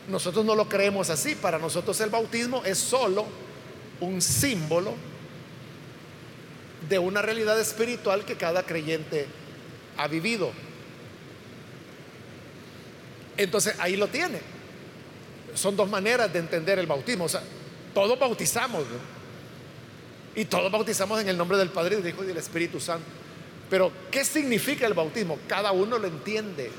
Nosotros 0.09 0.45
no 0.45 0.55
lo 0.55 0.69
creemos 0.69 1.11
así. 1.11 1.35
Para 1.35 1.59
nosotros 1.59 2.01
el 2.01 2.11
bautismo 2.11 2.63
es 2.65 2.79
solo 2.79 3.27
un 4.01 4.23
símbolo 4.23 4.95
de 6.89 6.99
una 6.99 7.21
realidad 7.21 7.61
espiritual 7.61 8.25
que 8.25 8.37
cada 8.37 8.63
creyente 8.63 9.27
ha 9.97 10.09
vivido. 10.09 10.51
Entonces 13.37 13.75
ahí 13.79 13.97
lo 13.97 14.09
tiene. 14.09 14.41
Son 15.55 15.77
dos 15.77 15.89
maneras 15.89 16.33
de 16.33 16.39
entender 16.39 16.79
el 16.79 16.87
bautismo. 16.87 17.25
O 17.25 17.29
sea, 17.29 17.43
todos 17.99 18.17
bautizamos. 18.17 18.85
Y 20.37 20.45
todos 20.45 20.71
bautizamos 20.71 21.21
en 21.21 21.29
el 21.31 21.37
nombre 21.37 21.59
del 21.59 21.69
Padre, 21.71 21.97
del 21.97 22.07
Hijo 22.07 22.23
y 22.23 22.29
del 22.29 22.37
Espíritu 22.37 22.79
Santo. 22.79 23.05
Pero, 23.69 23.91
¿qué 24.09 24.25
significa 24.25 24.87
el 24.87 24.95
bautismo? 24.95 25.37
Cada 25.49 25.73
uno 25.73 25.99
lo 25.99 26.07
entiende 26.07 26.71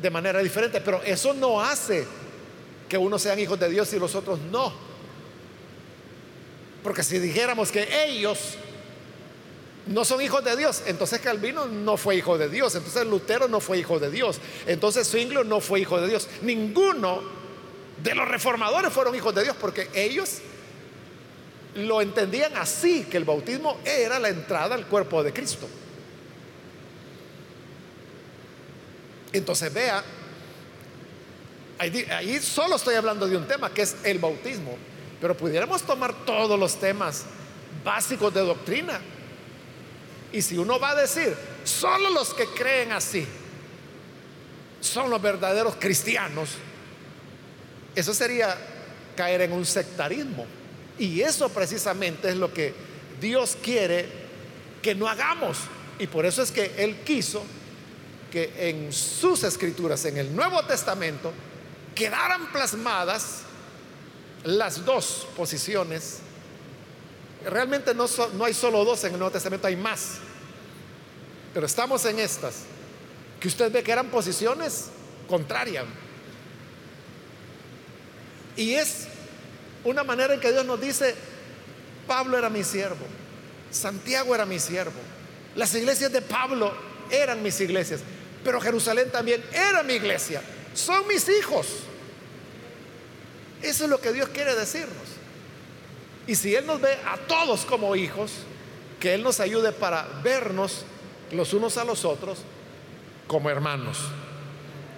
de 0.00 0.10
manera 0.10 0.42
diferente. 0.42 0.80
Pero 0.80 1.02
eso 1.02 1.34
no 1.34 1.60
hace 1.60 2.06
que 2.88 2.96
unos 2.96 3.20
sean 3.20 3.38
hijos 3.38 3.60
de 3.60 3.68
Dios 3.68 3.92
y 3.92 3.98
los 3.98 4.14
otros 4.14 4.38
no. 4.50 4.72
Porque 6.82 7.02
si 7.02 7.18
dijéramos 7.18 7.70
que 7.70 7.86
ellos 8.06 8.54
no 9.88 10.02
son 10.06 10.22
hijos 10.22 10.42
de 10.42 10.56
Dios, 10.56 10.82
entonces 10.86 11.20
Calvino 11.20 11.66
no 11.66 11.98
fue 11.98 12.16
hijo 12.16 12.38
de 12.38 12.48
Dios, 12.48 12.74
entonces 12.74 13.04
Lutero 13.04 13.48
no 13.48 13.60
fue 13.60 13.80
hijo 13.80 13.98
de 13.98 14.10
Dios, 14.10 14.40
entonces 14.66 15.06
Zwingli 15.06 15.44
no 15.44 15.60
fue 15.60 15.80
hijo 15.80 16.00
de 16.00 16.08
Dios. 16.08 16.26
Ninguno 16.40 17.43
de 18.04 18.14
los 18.14 18.28
reformadores 18.28 18.92
fueron 18.92 19.14
hijos 19.14 19.34
de 19.34 19.44
Dios 19.44 19.56
porque 19.58 19.88
ellos 19.94 20.40
lo 21.74 22.02
entendían 22.02 22.54
así, 22.58 23.04
que 23.10 23.16
el 23.16 23.24
bautismo 23.24 23.78
era 23.82 24.18
la 24.18 24.28
entrada 24.28 24.74
al 24.74 24.86
cuerpo 24.86 25.22
de 25.22 25.32
Cristo. 25.32 25.66
Entonces 29.32 29.72
vea, 29.72 30.04
ahí, 31.78 32.06
ahí, 32.10 32.38
solo 32.40 32.76
estoy 32.76 32.94
hablando 32.94 33.26
de 33.26 33.38
un 33.38 33.48
tema 33.48 33.72
que 33.72 33.82
es 33.82 33.96
el 34.04 34.18
bautismo, 34.18 34.76
pero 35.18 35.34
pudiéramos 35.34 35.82
tomar 35.82 36.26
todos 36.26 36.60
los 36.60 36.78
temas 36.78 37.24
básicos 37.82 38.32
de 38.34 38.42
doctrina. 38.42 39.00
Y 40.30 40.42
si 40.42 40.58
uno 40.58 40.78
va 40.78 40.90
a 40.90 40.94
decir, 40.94 41.34
solo 41.64 42.10
los 42.10 42.34
que 42.34 42.44
creen 42.48 42.92
así 42.92 43.26
son 44.80 45.08
los 45.08 45.22
verdaderos 45.22 45.76
cristianos, 45.76 46.50
eso 47.94 48.14
sería 48.14 48.56
caer 49.16 49.42
en 49.42 49.52
un 49.52 49.64
sectarismo. 49.64 50.46
Y 50.98 51.20
eso 51.20 51.48
precisamente 51.48 52.28
es 52.28 52.36
lo 52.36 52.52
que 52.52 52.74
Dios 53.20 53.56
quiere 53.62 54.06
que 54.82 54.94
no 54.94 55.08
hagamos. 55.08 55.58
Y 55.98 56.06
por 56.06 56.26
eso 56.26 56.42
es 56.42 56.50
que 56.50 56.72
Él 56.76 56.96
quiso 57.04 57.42
que 58.30 58.52
en 58.68 58.92
sus 58.92 59.44
escrituras, 59.44 60.04
en 60.04 60.18
el 60.18 60.34
Nuevo 60.34 60.64
Testamento, 60.64 61.32
quedaran 61.94 62.50
plasmadas 62.52 63.42
las 64.44 64.84
dos 64.84 65.26
posiciones. 65.36 66.18
Realmente 67.44 67.94
no, 67.94 68.06
hay 68.44 68.54
solo 68.54 68.84
dos 68.84 69.04
en 69.04 69.12
el 69.12 69.18
Nuevo 69.18 69.32
Testamento, 69.32 69.66
hay 69.66 69.76
más. 69.76 70.18
Pero 71.52 71.66
estamos 71.66 72.04
en 72.04 72.18
estas, 72.18 72.62
que 73.38 73.48
usted 73.48 73.70
ve 73.70 73.82
que 73.82 73.92
eran 73.92 74.08
posiciones 74.08 74.86
contrarias. 75.28 75.84
Y 78.56 78.74
es 78.74 79.06
una 79.84 80.04
manera 80.04 80.34
en 80.34 80.40
que 80.40 80.52
Dios 80.52 80.64
nos 80.64 80.80
dice, 80.80 81.14
Pablo 82.06 82.38
era 82.38 82.50
mi 82.50 82.64
siervo, 82.64 83.04
Santiago 83.70 84.34
era 84.34 84.46
mi 84.46 84.58
siervo, 84.58 85.00
las 85.56 85.74
iglesias 85.74 86.12
de 86.12 86.22
Pablo 86.22 86.72
eran 87.10 87.42
mis 87.42 87.60
iglesias, 87.60 88.00
pero 88.44 88.60
Jerusalén 88.60 89.10
también 89.10 89.42
era 89.52 89.82
mi 89.82 89.94
iglesia. 89.94 90.42
Son 90.74 91.06
mis 91.06 91.28
hijos. 91.28 91.66
Eso 93.62 93.84
es 93.84 93.90
lo 93.90 94.00
que 94.00 94.12
Dios 94.12 94.28
quiere 94.28 94.54
decirnos. 94.54 95.14
Y 96.26 96.34
si 96.34 96.54
Él 96.54 96.66
nos 96.66 96.80
ve 96.80 96.92
a 97.06 97.16
todos 97.26 97.64
como 97.64 97.96
hijos, 97.96 98.32
que 99.00 99.14
Él 99.14 99.22
nos 99.22 99.40
ayude 99.40 99.72
para 99.72 100.06
vernos 100.22 100.84
los 101.30 101.52
unos 101.52 101.76
a 101.76 101.84
los 101.84 102.04
otros 102.04 102.38
como 103.26 103.50
hermanos. 103.50 103.98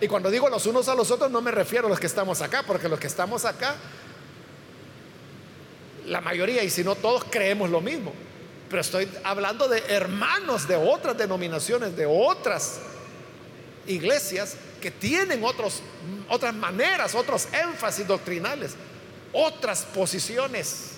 Y 0.00 0.08
cuando 0.08 0.30
digo 0.30 0.48
los 0.48 0.66
unos 0.66 0.88
a 0.88 0.94
los 0.94 1.10
otros 1.10 1.30
no 1.30 1.40
me 1.40 1.50
refiero 1.50 1.86
a 1.86 1.90
los 1.90 2.00
que 2.00 2.06
estamos 2.06 2.42
acá, 2.42 2.62
porque 2.66 2.88
los 2.88 3.00
que 3.00 3.06
estamos 3.06 3.44
acá, 3.44 3.76
la 6.06 6.20
mayoría, 6.20 6.62
y 6.62 6.70
si 6.70 6.84
no 6.84 6.94
todos, 6.94 7.24
creemos 7.24 7.70
lo 7.70 7.80
mismo. 7.80 8.12
Pero 8.68 8.80
estoy 8.80 9.08
hablando 9.24 9.68
de 9.68 9.78
hermanos 9.88 10.68
de 10.68 10.76
otras 10.76 11.16
denominaciones, 11.16 11.96
de 11.96 12.06
otras 12.06 12.80
iglesias 13.86 14.56
que 14.80 14.90
tienen 14.90 15.42
otros, 15.44 15.82
otras 16.28 16.54
maneras, 16.54 17.14
otros 17.14 17.48
énfasis 17.52 18.06
doctrinales, 18.06 18.74
otras 19.32 19.82
posiciones 19.84 20.92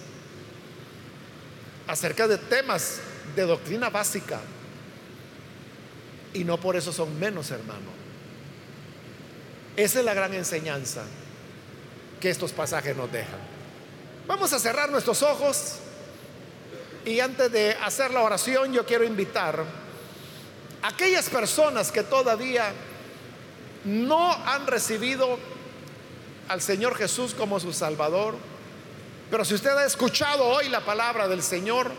acerca 1.87 2.27
de 2.27 2.39
temas 2.39 3.01
de 3.37 3.43
doctrina 3.43 3.91
básica. 3.91 4.41
Y 6.35 6.45
no 6.45 6.59
por 6.59 6.77
eso 6.77 6.93
son 6.93 7.19
menos 7.19 7.51
hermanos. 7.51 7.98
Esa 9.79 10.01
es 10.01 10.05
la 10.05 10.13
gran 10.13 10.35
enseñanza 10.35 11.05
que 12.21 12.31
estos 12.31 12.51
pasajes 12.51 12.97
nos 12.97 13.13
dejan. 13.13 13.39
Vamos 14.27 14.53
a 14.53 14.59
cerrar 14.59 14.91
nuestros 14.91 15.23
ojos 15.23 15.77
y 17.05 17.21
antes 17.21 17.53
de 17.53 17.75
hacer 17.75 18.11
la 18.11 18.23
oración 18.23 18.73
yo 18.73 18.85
quiero 18.85 19.05
invitar 19.05 19.63
aquellas 20.83 21.31
personas 21.31 21.93
que 21.93 22.03
todavía 22.03 22.73
no 23.85 24.33
han 24.33 24.67
recibido 24.67 25.39
al 26.49 26.61
Señor 26.61 26.97
Jesús 26.97 27.33
como 27.33 27.61
su 27.61 27.73
Salvador, 27.73 28.35
pero 29.31 29.45
si 29.45 29.55
usted 29.55 29.71
ha 29.71 29.87
escuchado 29.87 30.45
hoy 30.45 30.69
la 30.71 30.81
palabra 30.81 31.29
del 31.29 31.45
Señor 31.45 31.93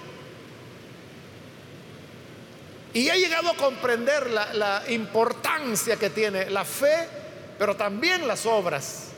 y 2.93 3.07
ha 3.07 3.15
llegado 3.15 3.51
a 3.51 3.55
comprender 3.55 4.31
la, 4.31 4.53
la 4.53 4.83
importancia 4.89 5.95
que 5.95 6.09
tiene 6.09 6.49
la 6.49 6.65
fe, 6.65 7.18
pero 7.59 7.75
también 7.75 8.25
las 8.25 8.45
obras 8.45 9.09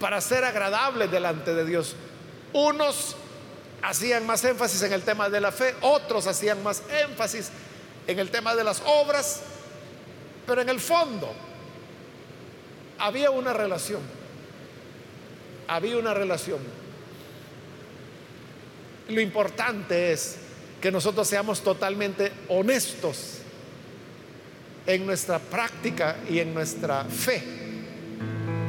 para 0.00 0.20
ser 0.20 0.44
agradables 0.44 1.10
delante 1.10 1.54
de 1.54 1.64
Dios, 1.64 1.94
unos 2.52 3.14
hacían 3.80 4.26
más 4.26 4.42
énfasis 4.44 4.82
en 4.82 4.92
el 4.92 5.02
tema 5.02 5.30
de 5.30 5.40
la 5.40 5.52
fe, 5.52 5.74
otros 5.82 6.26
hacían 6.26 6.62
más 6.64 6.82
énfasis 7.08 7.50
en 8.08 8.18
el 8.18 8.30
tema 8.30 8.56
de 8.56 8.64
las 8.64 8.82
obras, 8.84 9.42
pero 10.46 10.62
en 10.62 10.68
el 10.68 10.80
fondo 10.80 11.32
había 12.98 13.30
una 13.30 13.52
relación, 13.52 14.00
había 15.68 15.96
una 15.96 16.12
relación. 16.12 16.58
Lo 19.08 19.20
importante 19.20 20.12
es 20.12 20.38
que 20.80 20.90
nosotros 20.90 21.28
seamos 21.28 21.60
totalmente 21.60 22.32
honestos 22.48 23.39
en 24.86 25.06
nuestra 25.06 25.38
práctica 25.38 26.16
y 26.28 26.38
en 26.38 26.54
nuestra 26.54 27.04
fe 27.04 27.42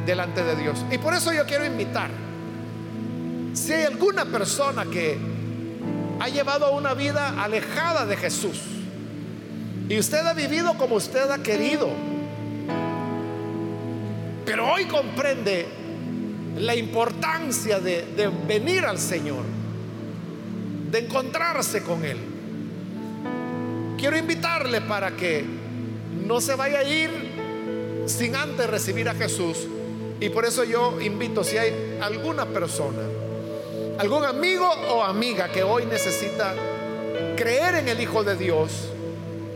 delante 0.06 0.44
de 0.44 0.56
Dios. 0.56 0.86
Y 0.92 0.98
por 0.98 1.14
eso 1.14 1.34
yo 1.34 1.46
quiero 1.46 1.66
invitar, 1.66 2.10
si 3.54 3.74
hay 3.74 3.84
alguna 3.86 4.26
persona 4.26 4.86
que 4.86 5.18
ha 6.20 6.30
llevado 6.30 6.72
una 6.74 6.94
vida 6.94 7.42
alejada 7.42 8.06
de 8.06 8.18
Jesús, 8.18 8.60
y 9.90 10.00
usted 10.00 10.26
ha 10.26 10.34
vivido 10.34 10.78
como 10.78 10.96
usted 10.96 11.30
ha 11.30 11.40
querido. 11.40 11.90
Pero 14.46 14.72
hoy 14.72 14.86
comprende 14.86 15.68
la 16.58 16.76
importancia 16.76 17.80
de, 17.80 18.06
de 18.16 18.30
venir 18.48 18.86
al 18.86 18.98
Señor, 18.98 19.44
de 20.90 21.00
encontrarse 21.00 21.84
con 21.84 22.06
Él. 22.06 22.18
Quiero 23.98 24.18
invitarle 24.18 24.82
para 24.82 25.12
que 25.12 25.61
no 26.32 26.40
se 26.40 26.56
vaya 26.56 26.80
a 26.80 26.84
ir 26.86 27.10
sin 28.06 28.38
antes 28.38 28.66
recibir 28.70 29.10
a 29.10 29.14
Jesús. 29.14 29.68
Y 30.22 30.30
por 30.30 30.46
eso 30.46 30.64
yo 30.64 31.02
invito, 31.02 31.44
si 31.44 31.58
hay 31.58 31.98
alguna 32.02 32.46
persona, 32.46 33.02
algún 34.00 34.24
amigo 34.24 34.66
o 34.92 35.04
amiga 35.04 35.52
que 35.52 35.62
hoy 35.62 35.86
necesita 35.86 36.56
creer 37.36 37.76
en 37.76 37.90
el 37.90 38.00
Hijo 38.00 38.24
de 38.24 38.38
Dios, 38.38 38.72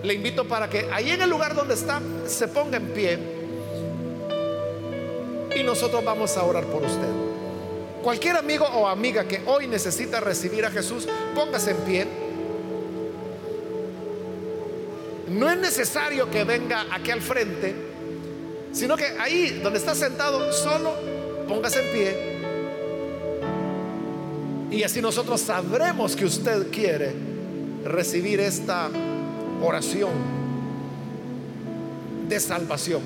le 0.03 0.15
invito 0.15 0.45
para 0.49 0.69
que 0.69 0.89
ahí 0.91 1.11
en 1.11 1.21
el 1.21 1.29
lugar 1.29 1.55
donde 1.55 1.75
está 1.75 2.01
se 2.27 2.49
ponga 2.49 2.75
en 2.75 2.87
pie 2.89 3.19
y 5.55 5.63
nosotros 5.63 6.03
vamos 6.03 6.35
a 6.35 6.43
orar 6.43 6.65
por 6.65 6.83
usted. 6.83 7.07
Cualquier 8.03 8.35
amigo 8.35 8.65
o 8.65 8.85
amiga 8.85 9.23
que 9.23 9.41
hoy 9.45 9.67
necesita 9.67 10.19
recibir 10.19 10.65
a 10.65 10.71
Jesús, 10.71 11.07
póngase 11.33 11.71
en 11.71 11.77
pie. 11.77 12.24
No 15.35 15.49
es 15.49 15.57
necesario 15.57 16.31
que 16.31 16.43
venga 16.43 16.85
aquí 16.91 17.11
al 17.11 17.21
frente, 17.21 17.75
sino 18.71 18.95
que 18.95 19.05
ahí 19.19 19.59
donde 19.61 19.79
está 19.79 19.93
sentado, 19.93 20.51
solo 20.53 20.93
póngase 21.47 21.79
en 21.81 21.93
pie. 21.93 22.35
Y 24.71 24.83
así 24.83 25.01
nosotros 25.01 25.41
sabremos 25.41 26.15
que 26.15 26.25
usted 26.25 26.71
quiere 26.71 27.13
recibir 27.83 28.39
esta 28.39 28.89
oración 29.61 30.11
de 32.29 32.39
salvación. 32.39 33.01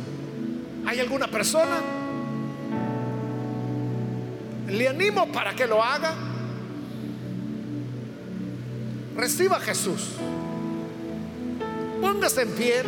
¿Hay 0.86 1.00
alguna 1.00 1.28
persona? 1.28 1.82
Le 4.68 4.88
animo 4.88 5.32
para 5.32 5.56
que 5.56 5.66
lo 5.66 5.84
haga. 5.84 6.14
reciba 9.20 9.58
a 9.58 9.60
Jesús. 9.60 10.12
Póngase 12.02 12.44
en 12.44 12.50
pie 12.52 12.84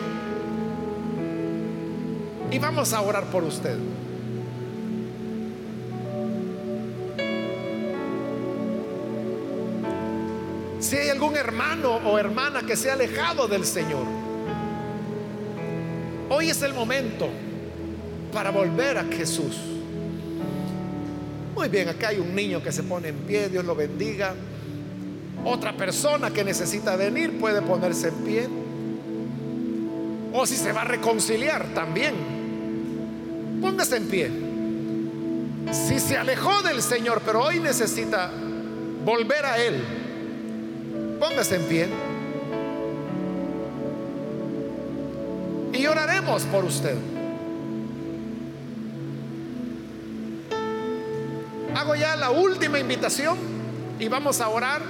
y 2.51 2.59
vamos 2.59 2.93
a 2.93 3.01
orar 3.01 3.25
por 3.25 3.43
usted. 3.43 3.77
Si 10.79 10.97
hay 10.97 11.09
algún 11.09 11.37
hermano 11.37 11.95
o 11.97 12.17
hermana 12.17 12.63
que 12.63 12.75
se 12.75 12.89
ha 12.89 12.93
alejado 12.93 13.47
del 13.47 13.65
Señor, 13.65 14.05
hoy 16.29 16.49
es 16.49 16.61
el 16.61 16.73
momento 16.73 17.29
para 18.33 18.51
volver 18.51 18.97
a 18.97 19.03
Jesús. 19.05 19.57
Muy 21.55 21.69
bien, 21.69 21.87
acá 21.87 22.09
hay 22.09 22.17
un 22.17 22.33
niño 22.33 22.61
que 22.63 22.71
se 22.71 22.83
pone 22.83 23.09
en 23.09 23.15
pie, 23.17 23.47
Dios 23.47 23.63
lo 23.63 23.75
bendiga. 23.75 24.33
Otra 25.45 25.75
persona 25.77 26.31
que 26.31 26.43
necesita 26.43 26.95
venir 26.95 27.39
puede 27.39 27.61
ponerse 27.61 28.09
en 28.09 28.15
pie. 28.15 28.60
O 30.33 30.45
si 30.45 30.55
se 30.55 30.71
va 30.71 30.81
a 30.81 30.85
reconciliar 30.85 31.65
también, 31.73 32.15
póngase 33.61 33.97
en 33.97 34.07
pie. 34.07 34.31
Si 35.71 35.99
se 35.99 36.17
alejó 36.17 36.61
del 36.61 36.81
Señor, 36.81 37.21
pero 37.25 37.43
hoy 37.43 37.59
necesita 37.59 38.31
volver 39.03 39.45
a 39.45 39.57
Él, 39.57 39.81
póngase 41.19 41.55
en 41.57 41.63
pie. 41.63 41.87
Y 45.73 45.85
oraremos 45.85 46.43
por 46.43 46.63
usted. 46.63 46.95
Hago 51.75 51.95
ya 51.95 52.15
la 52.15 52.31
última 52.31 52.79
invitación 52.79 53.37
y 53.99 54.07
vamos 54.07 54.39
a 54.39 54.49
orar. 54.49 54.81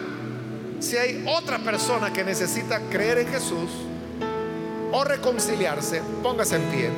Si 0.80 0.98
hay 0.98 1.24
otra 1.28 1.60
persona 1.60 2.12
que 2.12 2.24
necesita 2.24 2.80
creer 2.90 3.20
en 3.20 3.28
Jesús 3.28 3.70
o 4.92 5.04
reconciliarse, 5.04 6.02
póngase 6.22 6.56
en 6.56 6.64
pie. 6.64 6.90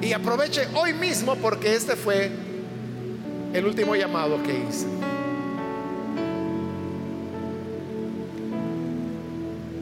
Y 0.00 0.12
aproveche 0.12 0.68
hoy 0.74 0.92
mismo 0.92 1.36
porque 1.36 1.74
este 1.74 1.96
fue 1.96 2.30
el 3.52 3.64
último 3.64 3.96
llamado 3.96 4.42
que 4.42 4.52
hice. 4.52 4.86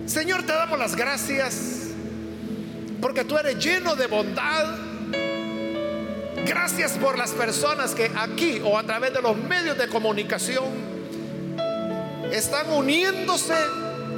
Señor, 0.06 0.44
te 0.44 0.52
damos 0.52 0.78
las 0.78 0.94
gracias 0.94 1.88
porque 3.00 3.24
tú 3.24 3.36
eres 3.36 3.58
lleno 3.58 3.96
de 3.96 4.06
bondad. 4.06 4.78
Gracias 6.46 6.92
por 6.92 7.18
las 7.18 7.32
personas 7.32 7.94
que 7.94 8.10
aquí 8.16 8.60
o 8.64 8.78
a 8.78 8.82
través 8.82 9.12
de 9.12 9.22
los 9.22 9.36
medios 9.36 9.76
de 9.76 9.88
comunicación 9.88 10.64
están 12.30 12.70
uniéndose 12.72 13.54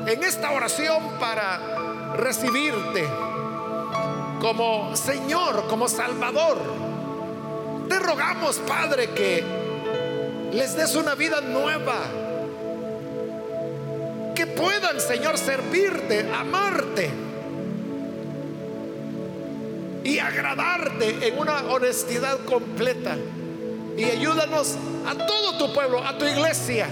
en 0.06 0.22
esta 0.22 0.52
oración 0.52 1.02
para 1.18 1.75
recibirte 2.16 3.06
como 4.40 4.94
Señor, 4.96 5.66
como 5.68 5.88
Salvador. 5.88 6.58
Te 7.88 7.98
rogamos, 7.98 8.56
Padre, 8.58 9.10
que 9.10 9.44
les 10.52 10.76
des 10.76 10.94
una 10.94 11.14
vida 11.14 11.40
nueva. 11.40 11.98
Que 14.34 14.46
puedan, 14.46 15.00
Señor, 15.00 15.38
servirte, 15.38 16.30
amarte 16.32 17.10
y 20.04 20.18
agradarte 20.18 21.26
en 21.26 21.38
una 21.38 21.64
honestidad 21.70 22.44
completa. 22.44 23.16
Y 23.96 24.04
ayúdanos 24.04 24.76
a 25.06 25.26
todo 25.26 25.56
tu 25.56 25.72
pueblo, 25.72 26.04
a 26.04 26.18
tu 26.18 26.26
iglesia, 26.26 26.86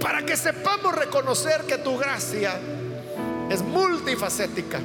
para 0.00 0.26
que 0.26 0.36
sepamos 0.36 0.94
reconocer 0.96 1.62
que 1.62 1.78
tu 1.78 1.96
gracia 1.96 2.58
es 3.50 3.62
multifacética 3.62 4.80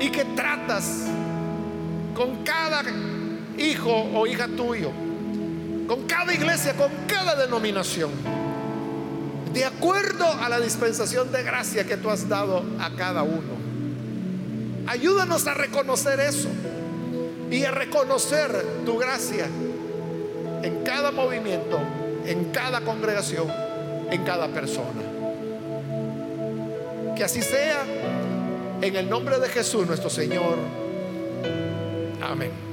y 0.00 0.10
que 0.10 0.24
tratas 0.24 1.06
con 2.14 2.44
cada 2.44 2.82
hijo 3.58 3.92
o 3.92 4.26
hija 4.26 4.48
tuyo, 4.48 4.90
con 5.86 6.06
cada 6.06 6.32
iglesia, 6.34 6.74
con 6.74 6.90
cada 7.06 7.34
denominación, 7.34 8.10
de 9.52 9.64
acuerdo 9.64 10.26
a 10.26 10.48
la 10.48 10.60
dispensación 10.60 11.30
de 11.32 11.42
gracia 11.42 11.86
que 11.86 11.96
tú 11.96 12.10
has 12.10 12.28
dado 12.28 12.64
a 12.80 12.90
cada 12.90 13.22
uno. 13.22 13.56
Ayúdanos 14.86 15.46
a 15.46 15.54
reconocer 15.54 16.20
eso 16.20 16.48
y 17.50 17.64
a 17.64 17.70
reconocer 17.70 18.50
tu 18.84 18.98
gracia 18.98 19.46
en 20.62 20.82
cada 20.84 21.10
movimiento, 21.10 21.78
en 22.24 22.46
cada 22.46 22.80
congregación, 22.80 23.46
en 24.10 24.24
cada 24.24 24.48
persona. 24.48 25.15
Que 27.16 27.24
así 27.24 27.40
sea 27.40 27.84
en 28.82 28.94
el 28.94 29.08
nombre 29.08 29.38
de 29.38 29.48
Jesús 29.48 29.86
nuestro 29.86 30.10
Señor. 30.10 30.58
Amén. 32.20 32.65